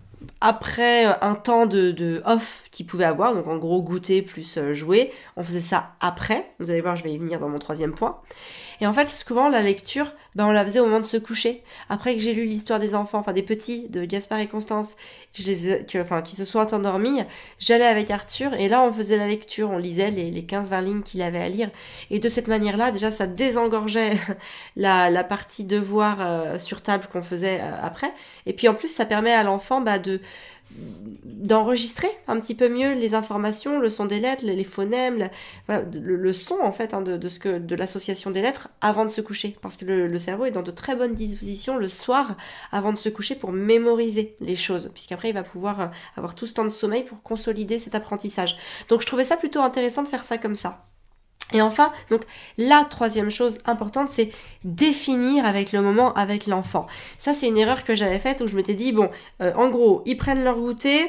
après 0.40 1.04
un 1.20 1.35
temps 1.35 1.66
de, 1.66 1.90
de 1.90 2.23
off 2.25 2.64
qu'il 2.76 2.85
pouvait 2.85 3.06
avoir, 3.06 3.35
donc 3.35 3.47
en 3.47 3.56
gros 3.56 3.80
goûter 3.80 4.21
plus 4.21 4.59
jouer, 4.75 5.11
on 5.38 5.42
faisait 5.42 5.62
ça 5.62 5.95
après, 6.00 6.52
vous 6.59 6.71
allez 6.71 6.83
voir 6.83 6.95
je 6.95 7.04
vais 7.04 7.12
y 7.12 7.16
venir 7.16 7.40
dans 7.40 7.49
mon 7.49 7.59
troisième 7.59 7.95
point. 7.95 8.21
Et 8.83 8.87
en 8.87 8.92
fait, 8.92 9.09
souvent, 9.09 9.49
la 9.49 9.62
lecture, 9.62 10.12
ben, 10.35 10.47
on 10.47 10.52
la 10.52 10.62
faisait 10.62 10.80
au 10.80 10.85
moment 10.85 11.00
de 11.00 11.06
se 11.06 11.16
coucher. 11.16 11.62
Après 11.88 12.14
que 12.14 12.21
j'ai 12.21 12.35
lu 12.35 12.45
l'histoire 12.45 12.78
des 12.78 12.95
enfants, 12.95 13.18
enfin 13.18 13.33
des 13.33 13.42
petits, 13.42 13.88
de 13.88 14.04
Gaspard 14.04 14.40
et 14.40 14.49
Constance, 14.49 14.97
je 15.33 15.47
les, 15.47 15.87
que, 15.87 15.99
enfin, 15.99 16.21
qui 16.21 16.37
se 16.37 16.45
sont 16.45 16.59
endormis, 16.75 17.23
j'allais 17.59 17.87
avec 17.87 18.11
Arthur 18.11 18.52
et 18.52 18.68
là, 18.68 18.83
on 18.83 18.92
faisait 18.92 19.16
la 19.16 19.28
lecture, 19.28 19.71
on 19.71 19.78
lisait 19.78 20.11
les, 20.11 20.30
les 20.30 20.42
15-20 20.42 20.85
lignes 20.85 21.02
qu'il 21.02 21.23
avait 21.23 21.40
à 21.40 21.49
lire. 21.49 21.71
Et 22.11 22.18
de 22.18 22.28
cette 22.28 22.49
manière-là, 22.49 22.90
déjà, 22.90 23.11
ça 23.11 23.26
désengorgeait 23.26 24.18
la, 24.76 25.09
la 25.09 25.25
partie 25.25 25.64
devoir 25.64 26.18
euh, 26.21 26.59
sur 26.59 26.83
table 26.83 27.09
qu'on 27.11 27.23
faisait 27.23 27.61
euh, 27.62 27.73
après. 27.83 28.12
Et 28.45 28.52
puis 28.52 28.68
en 28.68 28.75
plus, 28.75 28.88
ça 28.88 29.06
permet 29.06 29.33
à 29.33 29.42
l'enfant 29.42 29.80
bah, 29.80 29.99
de 29.99 30.21
d'enregistrer 31.25 32.08
un 32.28 32.40
petit 32.40 32.54
peu 32.54 32.68
mieux 32.68 32.94
les 32.94 33.14
informations, 33.14 33.78
le 33.78 33.90
son 33.90 34.04
des 34.04 34.18
lettres, 34.18 34.44
les, 34.44 34.64
phonèmes, 34.64 35.28
le, 35.68 36.32
son 36.32 36.58
en 36.62 36.73
fait 36.73 36.92
hein, 36.92 37.02
de, 37.02 37.28
ce 37.28 37.38
que 37.38 37.58
de 37.58 37.75
l'association 37.75 38.30
des 38.30 38.42
lettres 38.42 38.68
avant 38.80 39.04
de 39.04 39.11
se 39.11 39.20
coucher, 39.20 39.56
parce 39.62 39.76
que 39.76 39.85
le, 39.85 40.18
cerveau 40.18 40.44
est 40.44 40.50
dans 40.50 40.62
de 40.62 40.70
très 40.70 40.96
bonnes 40.96 41.14
dispositions 41.14 41.76
le 41.76 41.88
soir 41.88 42.37
avant 42.73 42.92
de 42.92 42.99
se 42.99 43.08
coucher 43.08 43.35
pour 43.37 43.52
mémoriser 43.52 44.35
les 44.40 44.56
choses, 44.56 44.90
puisqu'après 44.92 45.30
il 45.30 45.35
va 45.35 45.42
pouvoir 45.42 45.80
euh, 45.80 45.87
avoir 46.16 46.35
tout 46.35 46.46
ce 46.46 46.54
temps 46.54 46.64
de 46.64 46.70
sommeil 46.70 47.04
pour 47.04 47.23
consolider 47.23 47.78
cet 47.78 47.94
apprentissage. 47.94 48.56
Donc 48.88 49.00
je 49.00 49.06
trouvais 49.06 49.25
ça 49.25 49.37
plutôt 49.37 49.61
intéressant 49.61 50.02
de 50.02 50.08
faire 50.08 50.25
ça 50.25 50.38
comme 50.38 50.56
ça. 50.56 50.87
Et 51.53 51.62
enfin, 51.62 51.93
donc 52.11 52.23
la 52.59 52.85
troisième 52.85 53.31
chose 53.31 53.59
importante, 53.67 54.11
c'est 54.11 54.31
définir 54.65 55.47
avec 55.47 55.73
le 55.73 55.81
moment, 55.81 56.12
avec 56.15 56.47
l'enfant. 56.47 56.87
Ça, 57.19 57.35
c'est 57.35 57.47
une 57.47 57.57
erreur 57.57 57.85
que 57.85 57.95
j'avais 57.95 58.19
faite 58.19 58.41
où 58.41 58.49
je 58.49 58.57
m'étais 58.57 58.75
dit, 58.75 58.93
bon, 58.93 59.11
euh, 59.41 59.53
en 59.55 59.69
gros, 59.71 60.03
ils 60.07 60.17
prennent 60.17 60.43
leur 60.43 60.57
goûter, 60.57 61.09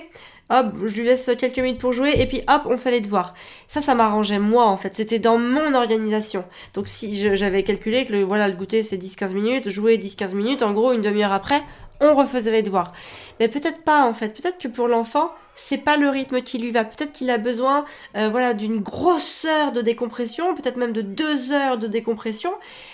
hop, 0.52 0.76
je 0.86 0.96
lui 0.96 1.06
laisse 1.06 1.32
quelques 1.40 1.58
minutes 1.58 1.80
pour 1.80 1.92
jouer, 1.92 2.14
et 2.18 2.28
puis 2.28 2.42
hop, 2.48 2.62
on 2.66 2.78
fait 2.78 2.92
les 2.92 3.02
devoirs. 3.02 3.34
Ça, 3.68 3.82
ça 3.82 3.96
m'arrangeait 3.96 4.38
moi, 4.38 4.68
en 4.68 4.78
fait. 4.78 4.94
C'était 4.94 5.18
dans 5.18 5.40
mon 5.40 5.74
organisation. 5.74 6.46
Donc 6.76 6.88
si 6.88 7.36
j'avais 7.36 7.64
calculé 7.64 8.06
que 8.06 8.14
le, 8.14 8.24
voilà, 8.24 8.48
le 8.48 8.56
goûter, 8.56 8.84
c'est 8.84 8.98
10-15 8.98 9.34
minutes, 9.34 9.70
jouer 9.70 9.98
10-15 9.98 10.36
minutes, 10.36 10.62
en 10.62 10.74
gros, 10.74 10.94
une 10.94 11.02
demi-heure 11.02 11.34
après, 11.34 11.64
on 12.00 12.16
refaisait 12.16 12.52
les 12.52 12.64
devoirs. 12.64 12.94
Mais 13.40 13.48
peut-être 13.48 13.84
pas, 13.84 14.04
en 14.04 14.14
fait. 14.14 14.30
Peut-être 14.30 14.58
que 14.58 14.68
pour 14.68 14.88
l'enfant, 14.88 15.32
c'est 15.56 15.80
pas 15.80 15.98
le 15.98 16.10
rythme 16.10 16.42
qui 16.42 16.60
lui 16.60 16.72
va. 16.72 16.86
Peut-être 16.86 17.12
qu'il 17.12 17.30
a 17.30 17.38
besoin, 17.38 17.86
euh, 18.16 18.30
voilà, 18.30 18.54
d'une 18.54 18.80
grosse 18.80 19.46
heure 19.46 19.72
de 19.72 19.82
décompression, 19.82 20.56
peut-être 20.56 20.78
même 20.78 20.94
de 20.94 21.02
deux 21.02 21.52
heures 21.52 21.78
de 21.78 21.88
décompression, 21.88 22.52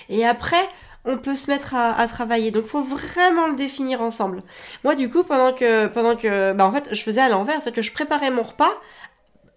et 0.10 0.26
après, 0.26 0.70
on 1.06 1.18
peut 1.18 1.36
se 1.36 1.52
mettre 1.52 1.76
à, 1.76 2.08
travailler. 2.08 2.52
Donc, 2.52 2.66
faut 2.66 2.82
vraiment 2.82 3.48
le 3.48 3.56
définir 3.56 4.02
ensemble. 4.02 4.42
Moi, 4.86 4.96
du 4.96 5.10
coup, 5.10 5.24
pendant 5.24 5.52
que, 5.54 5.88
pendant 5.88 6.16
que, 6.16 6.54
bah, 6.54 6.66
en 6.66 6.72
fait, 6.72 6.90
je 6.92 7.04
faisais 7.04 7.22
à 7.22 7.30
l'envers, 7.30 7.62
c'est 7.62 7.74
que 7.74 7.82
je 7.82 7.92
préparais 7.92 8.32
mon 8.32 8.44
repas 8.44 8.72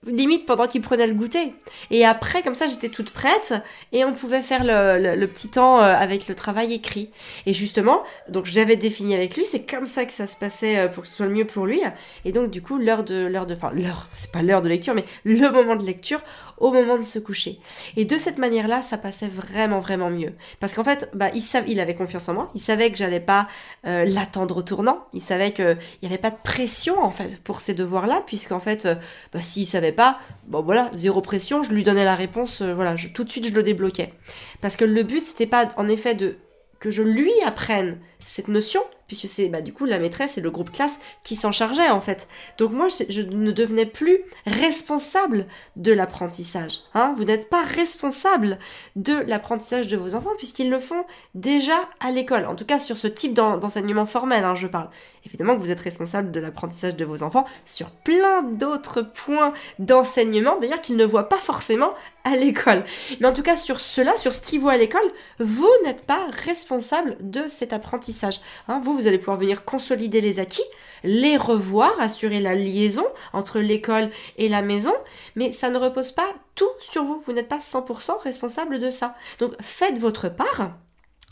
limite 0.06 0.46
pendant 0.46 0.66
qu'il 0.66 0.80
prenait 0.80 1.06
le 1.06 1.14
goûter. 1.14 1.54
Et 1.90 2.04
après, 2.04 2.42
comme 2.42 2.54
ça, 2.54 2.66
j'étais 2.66 2.88
toute 2.88 3.10
prête 3.10 3.54
et 3.92 4.04
on 4.04 4.12
pouvait 4.12 4.42
faire 4.42 4.62
le, 4.64 5.26
petit 5.26 5.48
temps 5.50 5.80
euh, 5.80 5.94
avec 5.94 6.28
le 6.28 6.34
travail 6.34 6.72
écrit. 6.72 7.10
Et 7.46 7.54
justement, 7.54 8.02
donc 8.28 8.46
j'avais 8.46 8.76
défini 8.76 9.14
avec 9.14 9.36
lui, 9.36 9.46
c'est 9.46 9.68
comme 9.68 9.86
ça 9.86 10.04
que 10.04 10.12
ça 10.12 10.26
se 10.26 10.36
passait 10.36 10.78
euh, 10.78 10.88
pour 10.88 11.02
que 11.02 11.08
ce 11.08 11.16
soit 11.16 11.26
le 11.26 11.32
mieux 11.32 11.44
pour 11.44 11.66
lui. 11.66 11.80
Et 12.24 12.32
donc, 12.32 12.50
du 12.50 12.62
coup, 12.62 12.78
l'heure 12.78 13.04
de, 13.04 13.26
l'heure 13.26 13.46
de, 13.46 13.54
enfin, 13.54 13.70
l'heure, 13.72 14.08
c'est 14.14 14.32
pas 14.32 14.42
l'heure 14.42 14.62
de 14.62 14.68
lecture, 14.68 14.94
mais 14.94 15.04
le 15.24 15.50
moment 15.50 15.76
de 15.76 15.84
lecture 15.84 16.20
au 16.58 16.72
moment 16.72 16.96
de 16.96 17.02
se 17.02 17.18
coucher. 17.18 17.58
Et 17.96 18.04
de 18.04 18.16
cette 18.16 18.38
manière-là, 18.38 18.80
ça 18.80 18.96
passait 18.96 19.28
vraiment, 19.28 19.78
vraiment 19.78 20.08
mieux. 20.08 20.32
Parce 20.60 20.74
qu'en 20.74 20.84
fait, 20.84 21.10
bah, 21.14 21.28
il, 21.34 21.42
savait, 21.42 21.70
il 21.70 21.80
avait 21.80 21.94
confiance 21.94 22.28
en 22.28 22.34
moi, 22.34 22.50
il 22.54 22.60
savait 22.60 22.90
que 22.90 22.96
j'allais 22.96 23.20
pas 23.20 23.46
euh, 23.86 24.04
l'attendre 24.06 24.56
au 24.56 24.62
tournant, 24.62 25.06
il 25.12 25.20
savait 25.20 25.52
qu'il 25.52 25.76
n'y 26.02 26.08
avait 26.08 26.16
pas 26.16 26.30
de 26.30 26.38
pression, 26.42 27.02
en 27.02 27.10
fait, 27.10 27.42
pour 27.42 27.60
ces 27.60 27.74
devoirs-là, 27.74 28.22
puisqu'en 28.26 28.60
fait, 28.60 28.88
bah, 29.32 29.42
s'il 29.42 29.66
savait 29.66 29.85
pas, 29.92 30.18
bon 30.46 30.62
voilà, 30.62 30.90
zéro 30.94 31.20
pression, 31.20 31.62
je 31.62 31.72
lui 31.72 31.84
donnais 31.84 32.04
la 32.04 32.14
réponse, 32.14 32.62
euh, 32.62 32.74
voilà, 32.74 32.94
tout 33.14 33.24
de 33.24 33.30
suite 33.30 33.48
je 33.48 33.54
le 33.54 33.62
débloquais. 33.62 34.12
Parce 34.60 34.76
que 34.76 34.84
le 34.84 35.02
but, 35.02 35.24
c'était 35.24 35.46
pas 35.46 35.68
en 35.76 35.88
effet 35.88 36.14
de 36.14 36.36
que 36.78 36.90
je 36.90 37.02
lui 37.02 37.32
apprenne 37.44 37.98
cette 38.26 38.48
notion, 38.48 38.82
puisque 39.06 39.28
c'est 39.28 39.48
bah, 39.48 39.60
du 39.60 39.72
coup 39.72 39.84
la 39.84 39.98
maîtresse 39.98 40.36
et 40.36 40.40
le 40.40 40.50
groupe 40.50 40.72
classe 40.72 40.98
qui 41.22 41.36
s'en 41.36 41.52
chargeaient 41.52 41.90
en 41.90 42.00
fait. 42.00 42.28
Donc 42.58 42.72
moi 42.72 42.88
je, 42.88 43.22
ne 43.22 43.52
devenais 43.52 43.86
plus 43.86 44.18
responsable 44.46 45.46
de 45.76 45.92
l'apprentissage. 45.92 46.80
Hein. 46.94 47.14
Vous 47.16 47.24
n'êtes 47.24 47.48
pas 47.48 47.62
responsable 47.62 48.58
de 48.96 49.14
l'apprentissage 49.14 49.86
de 49.86 49.96
vos 49.96 50.14
enfants 50.14 50.32
puisqu'ils 50.36 50.70
le 50.70 50.80
font 50.80 51.04
déjà 51.34 51.76
à 52.00 52.10
l'école. 52.10 52.46
En 52.46 52.56
tout 52.56 52.66
cas 52.66 52.78
sur 52.78 52.98
ce 52.98 53.06
type 53.06 53.34
d'enseignement 53.34 54.06
formel, 54.06 54.44
hein, 54.44 54.54
je 54.54 54.66
parle. 54.66 54.90
Évidemment 55.24 55.56
que 55.56 55.60
vous 55.60 55.72
êtes 55.72 55.80
responsable 55.80 56.30
de 56.30 56.40
l'apprentissage 56.40 56.94
de 56.94 57.04
vos 57.04 57.22
enfants 57.22 57.46
sur 57.64 57.90
plein 57.90 58.42
d'autres 58.42 59.02
points 59.02 59.52
d'enseignement, 59.80 60.56
d'ailleurs 60.58 60.80
qu'ils 60.80 60.96
ne 60.96 61.04
voient 61.04 61.28
pas 61.28 61.38
forcément 61.38 61.90
à 62.22 62.36
l'école. 62.36 62.84
Mais 63.20 63.26
en 63.26 63.34
tout 63.34 63.42
cas 63.42 63.56
sur 63.56 63.80
cela, 63.80 64.16
sur 64.18 64.34
ce 64.34 64.40
qu'ils 64.40 64.60
voient 64.60 64.72
à 64.72 64.76
l'école, 64.76 65.00
vous 65.40 65.70
n'êtes 65.84 66.06
pas 66.06 66.26
responsable 66.44 67.16
de 67.20 67.48
cet 67.48 67.72
apprentissage. 67.72 68.15
Hein. 68.24 68.80
vous 68.82 68.94
vous 68.94 69.06
allez 69.06 69.18
pouvoir 69.18 69.38
venir 69.38 69.64
consolider 69.64 70.20
les 70.20 70.38
acquis, 70.38 70.64
les 71.04 71.36
revoir, 71.36 71.98
assurer 72.00 72.40
la 72.40 72.54
liaison 72.54 73.06
entre 73.32 73.60
l'école 73.60 74.10
et 74.36 74.48
la 74.48 74.62
maison, 74.62 74.92
mais 75.34 75.52
ça 75.52 75.70
ne 75.70 75.78
repose 75.78 76.12
pas 76.12 76.28
tout 76.54 76.70
sur 76.80 77.04
vous. 77.04 77.20
Vous 77.20 77.32
n'êtes 77.32 77.48
pas 77.48 77.58
100% 77.58 78.22
responsable 78.22 78.78
de 78.78 78.90
ça. 78.90 79.14
Donc 79.38 79.54
faites 79.60 79.98
votre 79.98 80.28
part. 80.28 80.72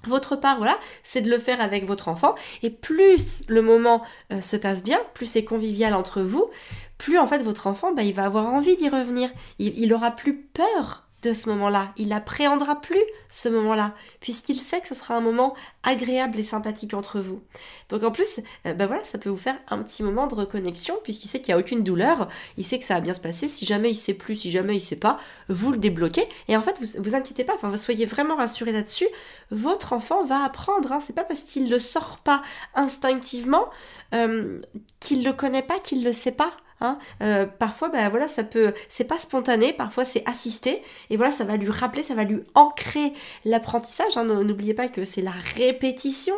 Votre 0.07 0.37
part, 0.37 0.59
voilà, 0.59 0.79
c'est 1.03 1.23
de 1.23 1.31
le 1.31 1.39
faire 1.39 1.63
avec 1.63 1.87
votre 1.87 2.09
enfant. 2.09 2.35
Et 2.63 2.71
plus 2.71 3.43
le 3.49 3.63
moment 3.63 4.03
euh, 4.33 4.41
se 4.41 4.57
passe 4.57 4.83
bien, 4.83 5.01
plus 5.15 5.27
c'est 5.27 5.45
convivial 5.45 5.95
entre 5.95 6.21
vous, 6.21 6.51
plus 6.99 7.19
en 7.19 7.27
fait 7.27 7.43
votre 7.43 7.67
enfant, 7.67 7.93
bah, 7.95 8.03
il 8.03 8.13
va 8.13 8.25
avoir 8.25 8.47
envie 8.47 8.77
d'y 8.77 8.89
revenir. 8.89 9.31
Il, 9.59 9.79
il 9.79 9.93
aura 9.95 10.11
plus 10.11 10.43
peur 10.43 11.04
de 11.25 11.33
ce 11.33 11.49
moment-là. 11.51 11.93
Il 11.97 12.09
n'appréhendra 12.09 12.81
plus 12.81 13.03
ce 13.31 13.49
moment-là, 13.49 13.95
puisqu'il 14.21 14.61
sait 14.61 14.81
que 14.81 14.89
ce 14.89 14.95
sera 14.95 15.17
un 15.17 15.21
moment 15.21 15.55
agréable 15.83 16.39
et 16.39 16.45
sympathique 16.45 16.95
entre 16.95 17.21
vous. 17.21 17.43
Donc 17.89 18.05
en 18.05 18.11
plus, 18.11 18.41
ben 18.65 18.87
voilà, 18.87 19.05
ça 19.05 19.19
peut 19.19 19.29
vous 19.31 19.37
faire 19.37 19.57
un 19.69 19.83
petit 19.83 20.03
moment 20.03 20.27
de 20.27 20.35
reconnexion, 20.35 20.95
puisqu'il 21.03 21.29
sait 21.29 21.41
qu'il 21.41 21.55
n'y 21.55 21.61
a 21.61 21.63
aucune 21.63 21.83
douleur, 21.83 22.29
il 22.57 22.65
sait 22.65 22.79
que 22.79 22.85
ça 22.85 22.95
va 22.95 23.01
bien 23.01 23.15
se 23.15 23.21
passer. 23.21 23.49
Si 23.49 23.67
jamais 23.67 23.91
il 23.91 23.97
sait 23.97 24.15
plus, 24.15 24.37
si 24.37 24.51
jamais 24.51 24.77
il 24.77 24.81
sait 24.81 24.97
pas, 24.97 25.19
vous 25.49 25.73
le 25.73 25.79
débloquez. 25.79 26.29
Et 26.49 26.57
en 26.57 26.63
fait, 26.63 26.81
vous 26.99 27.15
inquiétez 27.15 27.45
pas, 27.45 27.55
enfin, 27.55 27.69
vous 27.69 27.77
soyez 27.77 28.07
vraiment 28.07 28.37
rassurés 28.37 28.73
là-dessus. 28.73 29.09
Votre 29.51 29.93
enfant 29.93 30.25
va 30.25 30.45
apprendre. 30.45 30.93
Hein. 30.93 31.01
C'est 31.01 31.15
pas 31.15 31.25
parce 31.25 31.43
qu'il 31.43 31.69
ne 31.69 31.79
sort 31.79 32.19
pas 32.19 32.43
instinctivement 32.75 33.69
euh, 34.15 34.61
qu'il 35.01 35.25
le 35.25 35.33
connaît 35.33 35.63
pas, 35.63 35.79
qu'il 35.79 36.05
le 36.05 36.13
sait 36.13 36.33
pas. 36.33 36.53
Hein. 36.85 36.99
Euh, 37.23 37.47
parfois, 37.47 37.89
ben 37.89 38.09
voilà, 38.09 38.29
ça 38.29 38.45
peut, 38.45 38.75
c'est 38.89 39.05
pas 39.05 39.19
spontané, 39.19 39.73
parfois 39.73 40.05
c'est 40.05 40.29
assisté, 40.29 40.83
et 41.11 41.17
voilà, 41.17 41.33
ça 41.33 41.45
va 41.45 41.57
lui 41.57 41.71
rappeler, 41.71 42.03
ça 42.03 42.15
va 42.15 42.25
lui 42.25 42.43
ancrer 42.55 43.13
l'apprentissage. 43.45 44.17
Hein. 44.17 44.25
N'oubliez 44.25 44.75
pas 44.75 44.89
que 44.89 45.05
c'est 45.05 45.23
la 45.23 45.35
répétition 45.57 46.35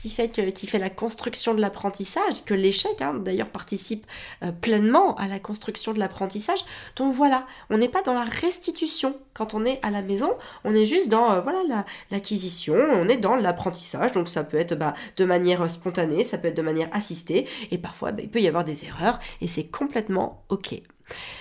qui 0.00 0.10
fait, 0.10 0.28
que, 0.28 0.50
qui 0.50 0.66
fait 0.66 0.78
la 0.78 0.90
construction 0.90 1.54
de 1.54 1.60
l'apprentissage, 1.60 2.44
que 2.44 2.54
l'échec 2.54 3.02
hein, 3.02 3.14
d'ailleurs 3.14 3.48
participe 3.48 4.06
euh, 4.42 4.52
pleinement 4.52 5.16
à 5.16 5.26
la 5.26 5.40
construction 5.40 5.92
de 5.92 5.98
l'apprentissage. 5.98 6.60
Donc 6.96 7.12
voilà, 7.12 7.46
on 7.70 7.78
n'est 7.78 7.88
pas 7.88 8.02
dans 8.02 8.14
la 8.14 8.24
restitution 8.24 9.16
quand 9.34 9.54
on 9.54 9.64
est 9.64 9.78
à 9.82 9.90
la 9.90 10.02
maison, 10.02 10.30
on 10.64 10.74
est 10.74 10.84
juste 10.84 11.08
dans 11.08 11.32
euh, 11.32 11.40
voilà 11.40 11.84
l'acquisition, 12.10 12.74
on 12.74 13.08
est 13.08 13.16
dans 13.16 13.34
l'apprentissage. 13.36 14.12
Donc 14.12 14.28
ça 14.28 14.44
peut 14.44 14.56
être 14.56 14.74
bah, 14.74 14.94
de 15.16 15.24
manière 15.24 15.68
spontanée, 15.70 16.24
ça 16.24 16.38
peut 16.38 16.48
être 16.48 16.56
de 16.56 16.62
manière 16.62 16.88
assistée, 16.92 17.46
et 17.70 17.78
parfois 17.78 18.12
bah, 18.12 18.22
il 18.22 18.28
peut 18.28 18.40
y 18.40 18.48
avoir 18.48 18.64
des 18.64 18.84
erreurs, 18.84 19.18
et 19.40 19.48
c'est 19.48 19.64
ok. 20.48 20.80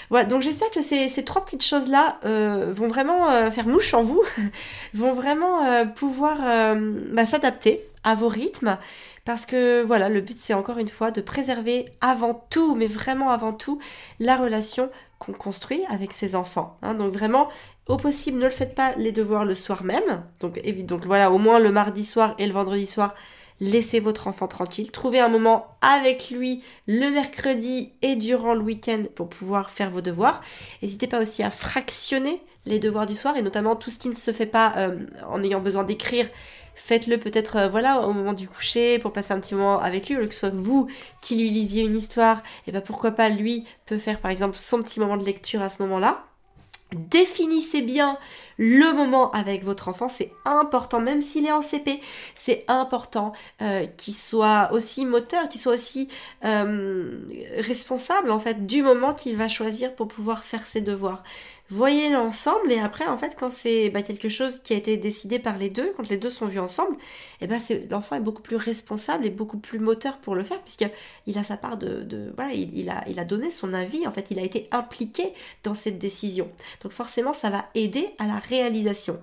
Voilà, 0.09 0.25
donc 0.25 0.41
j'espère 0.41 0.71
que 0.71 0.81
ces, 0.81 1.09
trois 1.25 1.43
petites 1.43 1.65
choses-là 1.65 2.19
euh, 2.23 2.71
vont 2.73 2.87
vraiment 2.87 3.51
faire 3.51 3.67
mouche 3.67 3.93
en 3.93 4.01
vous, 4.01 4.23
vont 4.93 5.13
vraiment 5.13 5.85
pouvoir 5.87 6.37
bah, 7.11 7.25
s'adapter 7.25 7.81
à 8.05 8.15
vos 8.15 8.29
rythmes 8.29 8.77
parce 9.27 9.45
que 9.45 9.83
voilà, 9.83 10.07
le 10.07 10.21
but 10.21 10.37
c'est 10.37 10.53
encore 10.53 10.77
une 10.77 10.87
fois 10.87 11.11
de 11.11 11.19
préserver 11.19 11.85
avant 11.99 12.45
tout, 12.49 12.75
mais 12.75 12.87
vraiment 12.87 13.29
avant 13.29 13.51
tout, 13.51 13.77
la 14.21 14.37
relation 14.37 14.89
qu'on 15.19 15.33
construit 15.33 15.81
avec 15.89 16.13
ses 16.13 16.33
enfants. 16.33 16.77
Hein. 16.81 16.93
Donc 16.93 17.13
vraiment, 17.13 17.49
au 17.87 17.97
possible, 17.97 18.37
ne 18.37 18.45
le 18.45 18.49
faites 18.49 18.73
pas 18.73 18.93
les 18.95 19.11
devoirs 19.11 19.43
le 19.43 19.53
soir 19.53 19.83
même. 19.83 20.23
Donc, 20.39 20.61
donc 20.85 21.05
voilà, 21.05 21.29
au 21.29 21.39
moins 21.39 21.59
le 21.59 21.73
mardi 21.73 22.05
soir 22.05 22.35
et 22.37 22.47
le 22.47 22.53
vendredi 22.53 22.85
soir, 22.85 23.15
laissez 23.59 23.99
votre 23.99 24.27
enfant 24.27 24.47
tranquille, 24.47 24.91
trouvez 24.91 25.19
un 25.19 25.29
moment 25.29 25.77
avec 25.81 26.29
lui 26.29 26.63
le 26.87 27.09
mercredi 27.09 27.91
et 28.01 28.15
durant 28.15 28.53
le 28.53 28.61
week-end 28.61 29.03
pour 29.15 29.29
pouvoir 29.29 29.69
faire 29.71 29.89
vos 29.89 30.01
devoirs. 30.01 30.41
N'hésitez 30.81 31.07
pas 31.07 31.21
aussi 31.21 31.43
à 31.43 31.49
fractionner 31.49 32.41
les 32.65 32.79
devoirs 32.79 33.05
du 33.05 33.15
soir 33.15 33.37
et 33.37 33.41
notamment 33.41 33.75
tout 33.75 33.89
ce 33.89 33.99
qui 33.99 34.09
ne 34.09 34.15
se 34.15 34.31
fait 34.31 34.45
pas 34.45 34.73
euh, 34.77 34.97
en 35.27 35.43
ayant 35.43 35.61
besoin 35.61 35.83
d'écrire. 35.83 36.29
Faites-le 36.75 37.17
peut-être 37.17 37.55
euh, 37.55 37.69
voilà 37.69 38.01
au 38.01 38.13
moment 38.13 38.33
du 38.33 38.47
coucher 38.47 38.99
pour 38.99 39.11
passer 39.11 39.33
un 39.33 39.39
petit 39.39 39.55
moment 39.55 39.79
avec 39.79 40.09
lui, 40.09 40.15
lieu 40.15 40.27
que 40.27 40.33
ce 40.33 40.41
soit 40.41 40.49
vous 40.53 40.87
qui 41.21 41.35
lui 41.35 41.49
lisiez 41.49 41.83
une 41.83 41.95
histoire, 41.95 42.43
et 42.67 42.71
ben 42.71 42.81
pourquoi 42.81 43.11
pas 43.11 43.29
lui 43.29 43.65
peut 43.85 43.97
faire 43.97 44.19
par 44.19 44.29
exemple 44.29 44.57
son 44.57 44.83
petit 44.83 44.99
moment 44.99 45.17
de 45.17 45.25
lecture 45.25 45.61
à 45.61 45.69
ce 45.69 45.81
moment-là. 45.83 46.23
Définissez 46.93 47.81
bien 47.81 48.17
le 48.57 48.93
moment 48.93 49.29
avec 49.31 49.65
votre 49.65 49.89
enfant, 49.89 50.07
c'est 50.07 50.31
important, 50.45 51.01
même 51.01 51.21
s'il 51.21 51.45
est 51.45 51.51
en 51.51 51.61
CP, 51.61 51.99
c'est 52.33 52.63
important 52.69 53.33
euh, 53.61 53.85
qu'il 53.97 54.15
soit 54.15 54.69
aussi 54.71 55.05
moteur, 55.05 55.49
qu'il 55.49 55.59
soit 55.59 55.73
aussi 55.73 56.07
euh, 56.45 57.19
responsable 57.57 58.31
en 58.31 58.39
fait 58.39 58.65
du 58.65 58.81
moment 58.83 59.13
qu'il 59.13 59.35
va 59.35 59.49
choisir 59.49 59.93
pour 59.95 60.07
pouvoir 60.07 60.45
faire 60.45 60.65
ses 60.65 60.79
devoirs 60.81 61.23
voyez 61.69 62.09
l'ensemble 62.09 62.71
et 62.71 62.79
après 62.79 63.05
en 63.05 63.17
fait 63.17 63.35
quand 63.37 63.51
c'est 63.51 63.89
bah, 63.89 64.01
quelque 64.01 64.29
chose 64.29 64.59
qui 64.59 64.73
a 64.73 64.77
été 64.77 64.95
décidé 64.95 65.37
par 65.37 65.57
les 65.57 65.69
deux, 65.69 65.91
quand 65.97 66.09
les 66.09 66.17
deux 66.17 66.29
sont 66.29 66.45
vus 66.45 66.59
ensemble, 66.59 66.95
et 67.41 67.45
eh 67.45 67.47
ben 67.47 67.59
l'enfant 67.89 68.15
est 68.15 68.21
beaucoup 68.21 68.41
plus 68.41 68.55
responsable 68.55 69.25
et 69.25 69.29
beaucoup 69.29 69.57
plus 69.57 69.79
moteur 69.79 70.17
pour 70.19 70.33
le 70.33 70.43
faire 70.43 70.61
puisqu'il 70.61 71.37
a 71.37 71.43
sa 71.43 71.57
part 71.57 71.77
de, 71.77 72.31
voilà 72.35 72.53
il, 72.53 72.89
a, 72.89 73.03
il 73.07 73.19
a 73.19 73.25
donné 73.25 73.51
son 73.51 73.73
avis 73.73 74.07
en 74.07 74.11
fait 74.11 74.27
il 74.31 74.39
a 74.39 74.43
été 74.43 74.69
impliqué 74.71 75.33
dans 75.63 75.75
cette 75.75 75.99
décision. 75.99 76.49
Donc 76.81 76.93
forcément 76.93 77.33
ça 77.33 77.49
va 77.49 77.65
aider 77.75 78.09
à 78.17 78.27
la 78.27 78.39
réalisation. 78.39 79.19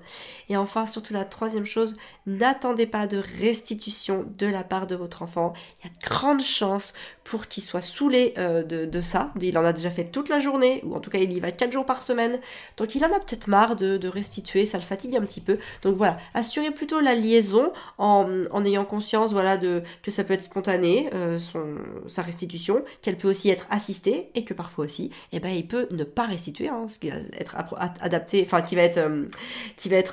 Et 0.50 0.56
enfin 0.56 0.86
surtout 0.86 1.14
la 1.14 1.24
troisième 1.24 1.66
chose 1.66 1.96
n'attendez 2.26 2.86
pas 2.86 3.06
de 3.06 3.22
restitution 3.40 4.26
de 4.38 4.46
la 4.46 4.64
part 4.64 4.86
de 4.86 4.96
votre 4.96 5.22
enfant. 5.22 5.54
Il 5.80 5.86
y 5.86 5.90
a 5.90 5.92
de 5.94 6.04
grandes 6.04 6.42
chances 6.42 6.92
pour 7.24 7.48
qu'il 7.48 7.62
soit 7.62 7.80
saoulé 7.80 8.34
euh, 8.36 8.62
de, 8.62 8.84
de 8.84 9.00
ça. 9.00 9.32
Il 9.40 9.56
en 9.56 9.64
a 9.64 9.72
déjà 9.72 9.90
fait 9.90 10.04
toute 10.04 10.28
la 10.28 10.40
journée 10.40 10.80
ou 10.84 10.94
en 10.94 11.00
tout 11.00 11.10
cas 11.10 11.18
il 11.18 11.32
y 11.32 11.40
va 11.40 11.50
quatre 11.50 11.72
jours 11.72 11.86
par 11.86 12.02
semaine 12.02 12.33
donc 12.76 12.94
il 12.94 13.04
en 13.04 13.12
a 13.12 13.18
peut-être 13.18 13.48
marre 13.48 13.76
de, 13.76 14.08
restituer, 14.08 14.66
ça 14.66 14.78
le 14.78 14.84
fatigue 14.84 15.16
un 15.16 15.22
petit 15.22 15.40
peu. 15.40 15.58
Donc 15.82 15.96
voilà, 15.96 16.18
assurez 16.34 16.70
plutôt 16.70 17.00
la 17.00 17.14
liaison 17.14 17.72
en, 17.98 18.64
ayant 18.64 18.84
conscience 18.84 19.32
voilà, 19.32 19.56
de, 19.56 19.82
que 20.02 20.10
ça 20.10 20.24
peut 20.24 20.34
être 20.34 20.44
spontané, 20.44 21.10
euh, 21.14 21.38
son, 21.38 21.76
sa 22.06 22.22
restitution, 22.22 22.84
qu'elle 23.02 23.16
peut 23.16 23.28
aussi 23.28 23.50
être 23.50 23.66
assistée 23.70 24.30
et 24.34 24.44
que 24.44 24.54
parfois 24.54 24.84
aussi, 24.84 25.10
eh 25.32 25.40
ben, 25.40 25.48
il 25.48 25.66
peut 25.66 25.88
ne 25.90 26.04
pas 26.04 26.26
restituer, 26.26 26.68
hein, 26.68 26.86
ce 26.88 26.98
qui 26.98 27.10
va 27.10 27.16
être 27.38 27.56
adapté, 28.00 28.42
enfin 28.46 28.62
qui 28.62 28.74
va 28.76 28.82
être, 28.82 28.98
euh, 28.98 29.24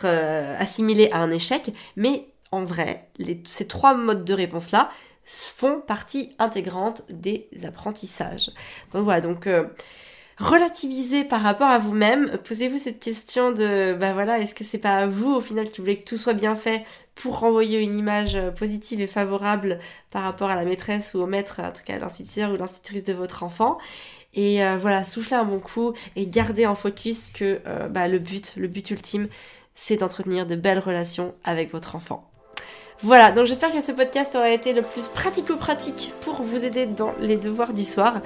euh, 0.04 0.56
assimilé 0.60 1.10
à 1.12 1.20
un 1.20 1.32
échec. 1.32 1.74
Mais 1.96 2.28
en 2.52 2.64
vrai, 2.64 3.08
ces 3.46 3.68
trois 3.68 3.96
modes 3.96 4.26
de 4.26 4.34
réponse-là, 4.34 4.90
font 5.24 5.80
partie 5.80 6.36
intégrante 6.40 7.04
des 7.10 7.48
apprentissages. 7.64 8.52
Donc 8.92 9.04
voilà, 9.04 9.22
donc 9.22 9.48
relativiser 10.42 11.24
par 11.24 11.42
rapport 11.42 11.68
à 11.68 11.78
vous-même. 11.78 12.38
Posez-vous 12.44 12.80
cette 12.80 13.00
question 13.00 13.52
de, 13.52 13.94
bah 13.94 14.14
voilà, 14.14 14.40
est-ce 14.40 14.56
que 14.56 14.64
c'est 14.64 14.80
pas 14.80 15.06
vous 15.08 15.32
au 15.32 15.42
final 15.42 15.70
qui 15.70 15.82
voulez 15.82 15.98
que 15.98 16.04
tout 16.04 16.18
soit 16.18 16.34
bien 16.34 16.56
fait 16.56 16.84
pour 17.16 17.40
renvoyer 17.40 17.80
une 17.80 17.98
image 17.98 18.36
euh, 18.36 18.50
positive 18.52 19.02
et 19.02 19.08
favorable 19.08 19.80
par 20.10 20.24
rapport 20.24 20.50
à 20.50 20.56
la 20.56 20.66
maîtresse 20.66 21.14
ou 21.14 21.22
au 21.22 21.28
maître, 21.28 21.62
en 21.64 21.72
tout 21.72 21.84
cas 21.86 21.98
l'instituteur 22.00 22.52
ou 22.52 22.58
l'institutrice 22.58 23.04
de 23.04 23.14
votre 23.14 23.44
enfant. 23.44 23.78
Et 24.34 24.64
euh, 24.64 24.78
voilà, 24.78 25.06
soufflez 25.06 25.36
un 25.36 25.44
bon 25.44 25.60
coup 25.60 25.94
et 26.16 26.26
gardez 26.26 26.66
en 26.66 26.76
focus 26.76 27.30
que 27.30 27.62
euh, 27.68 27.88
bah, 27.88 28.08
le 28.08 28.18
but, 28.18 28.54
le 28.58 28.68
but 28.68 28.90
ultime, 28.90 29.28
c'est 29.76 29.98
d'entretenir 29.98 30.48
de 30.48 30.56
belles 30.56 30.80
relations 30.80 31.36
avec 31.44 31.72
votre 31.72 31.96
enfant. 31.96 32.28
Voilà, 33.04 33.32
donc 33.32 33.48
j'espère 33.48 33.72
que 33.72 33.82
ce 33.82 33.92
podcast 33.92 34.36
aura 34.36 34.52
été 34.52 34.74
le 34.74 34.84
plus 34.84 35.08
pratico-pratique 35.08 36.14
pour 36.22 36.44
vous 36.44 36.66
aider 36.66 36.86
dans 36.86 37.14
les 37.20 37.36
devoirs 37.36 37.74
du 37.74 37.84
soir. 37.84 38.22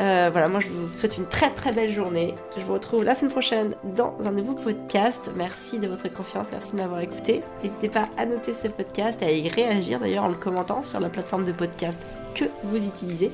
Euh, 0.00 0.30
voilà, 0.32 0.48
moi 0.48 0.60
je 0.60 0.68
vous 0.68 0.92
souhaite 0.96 1.18
une 1.18 1.26
très 1.26 1.50
très 1.50 1.72
belle 1.72 1.90
journée. 1.90 2.34
Je 2.56 2.64
vous 2.64 2.72
retrouve 2.72 3.04
la 3.04 3.14
semaine 3.14 3.32
prochaine 3.32 3.74
dans 3.96 4.14
un 4.24 4.32
nouveau 4.32 4.54
podcast. 4.54 5.30
Merci 5.36 5.78
de 5.78 5.86
votre 5.86 6.12
confiance, 6.12 6.48
merci 6.52 6.72
de 6.72 6.76
m'avoir 6.78 7.00
écouté. 7.00 7.42
N'hésitez 7.62 7.88
pas 7.88 8.08
à 8.16 8.24
noter 8.24 8.54
ce 8.54 8.68
podcast 8.68 9.20
et 9.22 9.26
à 9.26 9.30
y 9.32 9.48
réagir 9.48 10.00
d'ailleurs 10.00 10.24
en 10.24 10.28
le 10.28 10.34
commentant 10.34 10.82
sur 10.82 11.00
la 11.00 11.10
plateforme 11.10 11.44
de 11.44 11.52
podcast 11.52 12.00
que 12.34 12.46
vous 12.64 12.84
utilisez. 12.84 13.30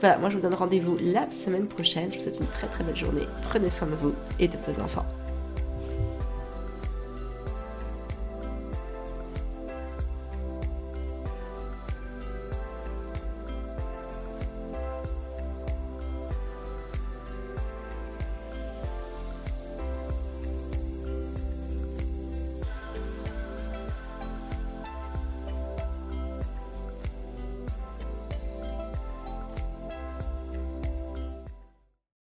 Voilà, 0.00 0.16
moi 0.18 0.30
je 0.30 0.36
vous 0.36 0.42
donne 0.42 0.54
rendez-vous 0.54 0.96
la 1.00 1.28
semaine 1.30 1.66
prochaine. 1.66 2.10
Je 2.10 2.16
vous 2.16 2.22
souhaite 2.22 2.40
une 2.40 2.46
très 2.46 2.68
très 2.68 2.84
belle 2.84 2.96
journée. 2.96 3.26
Prenez 3.48 3.68
soin 3.68 3.88
de 3.88 3.94
vous 3.94 4.14
et 4.38 4.48
de 4.48 4.56
vos 4.66 4.80
enfants. 4.80 5.06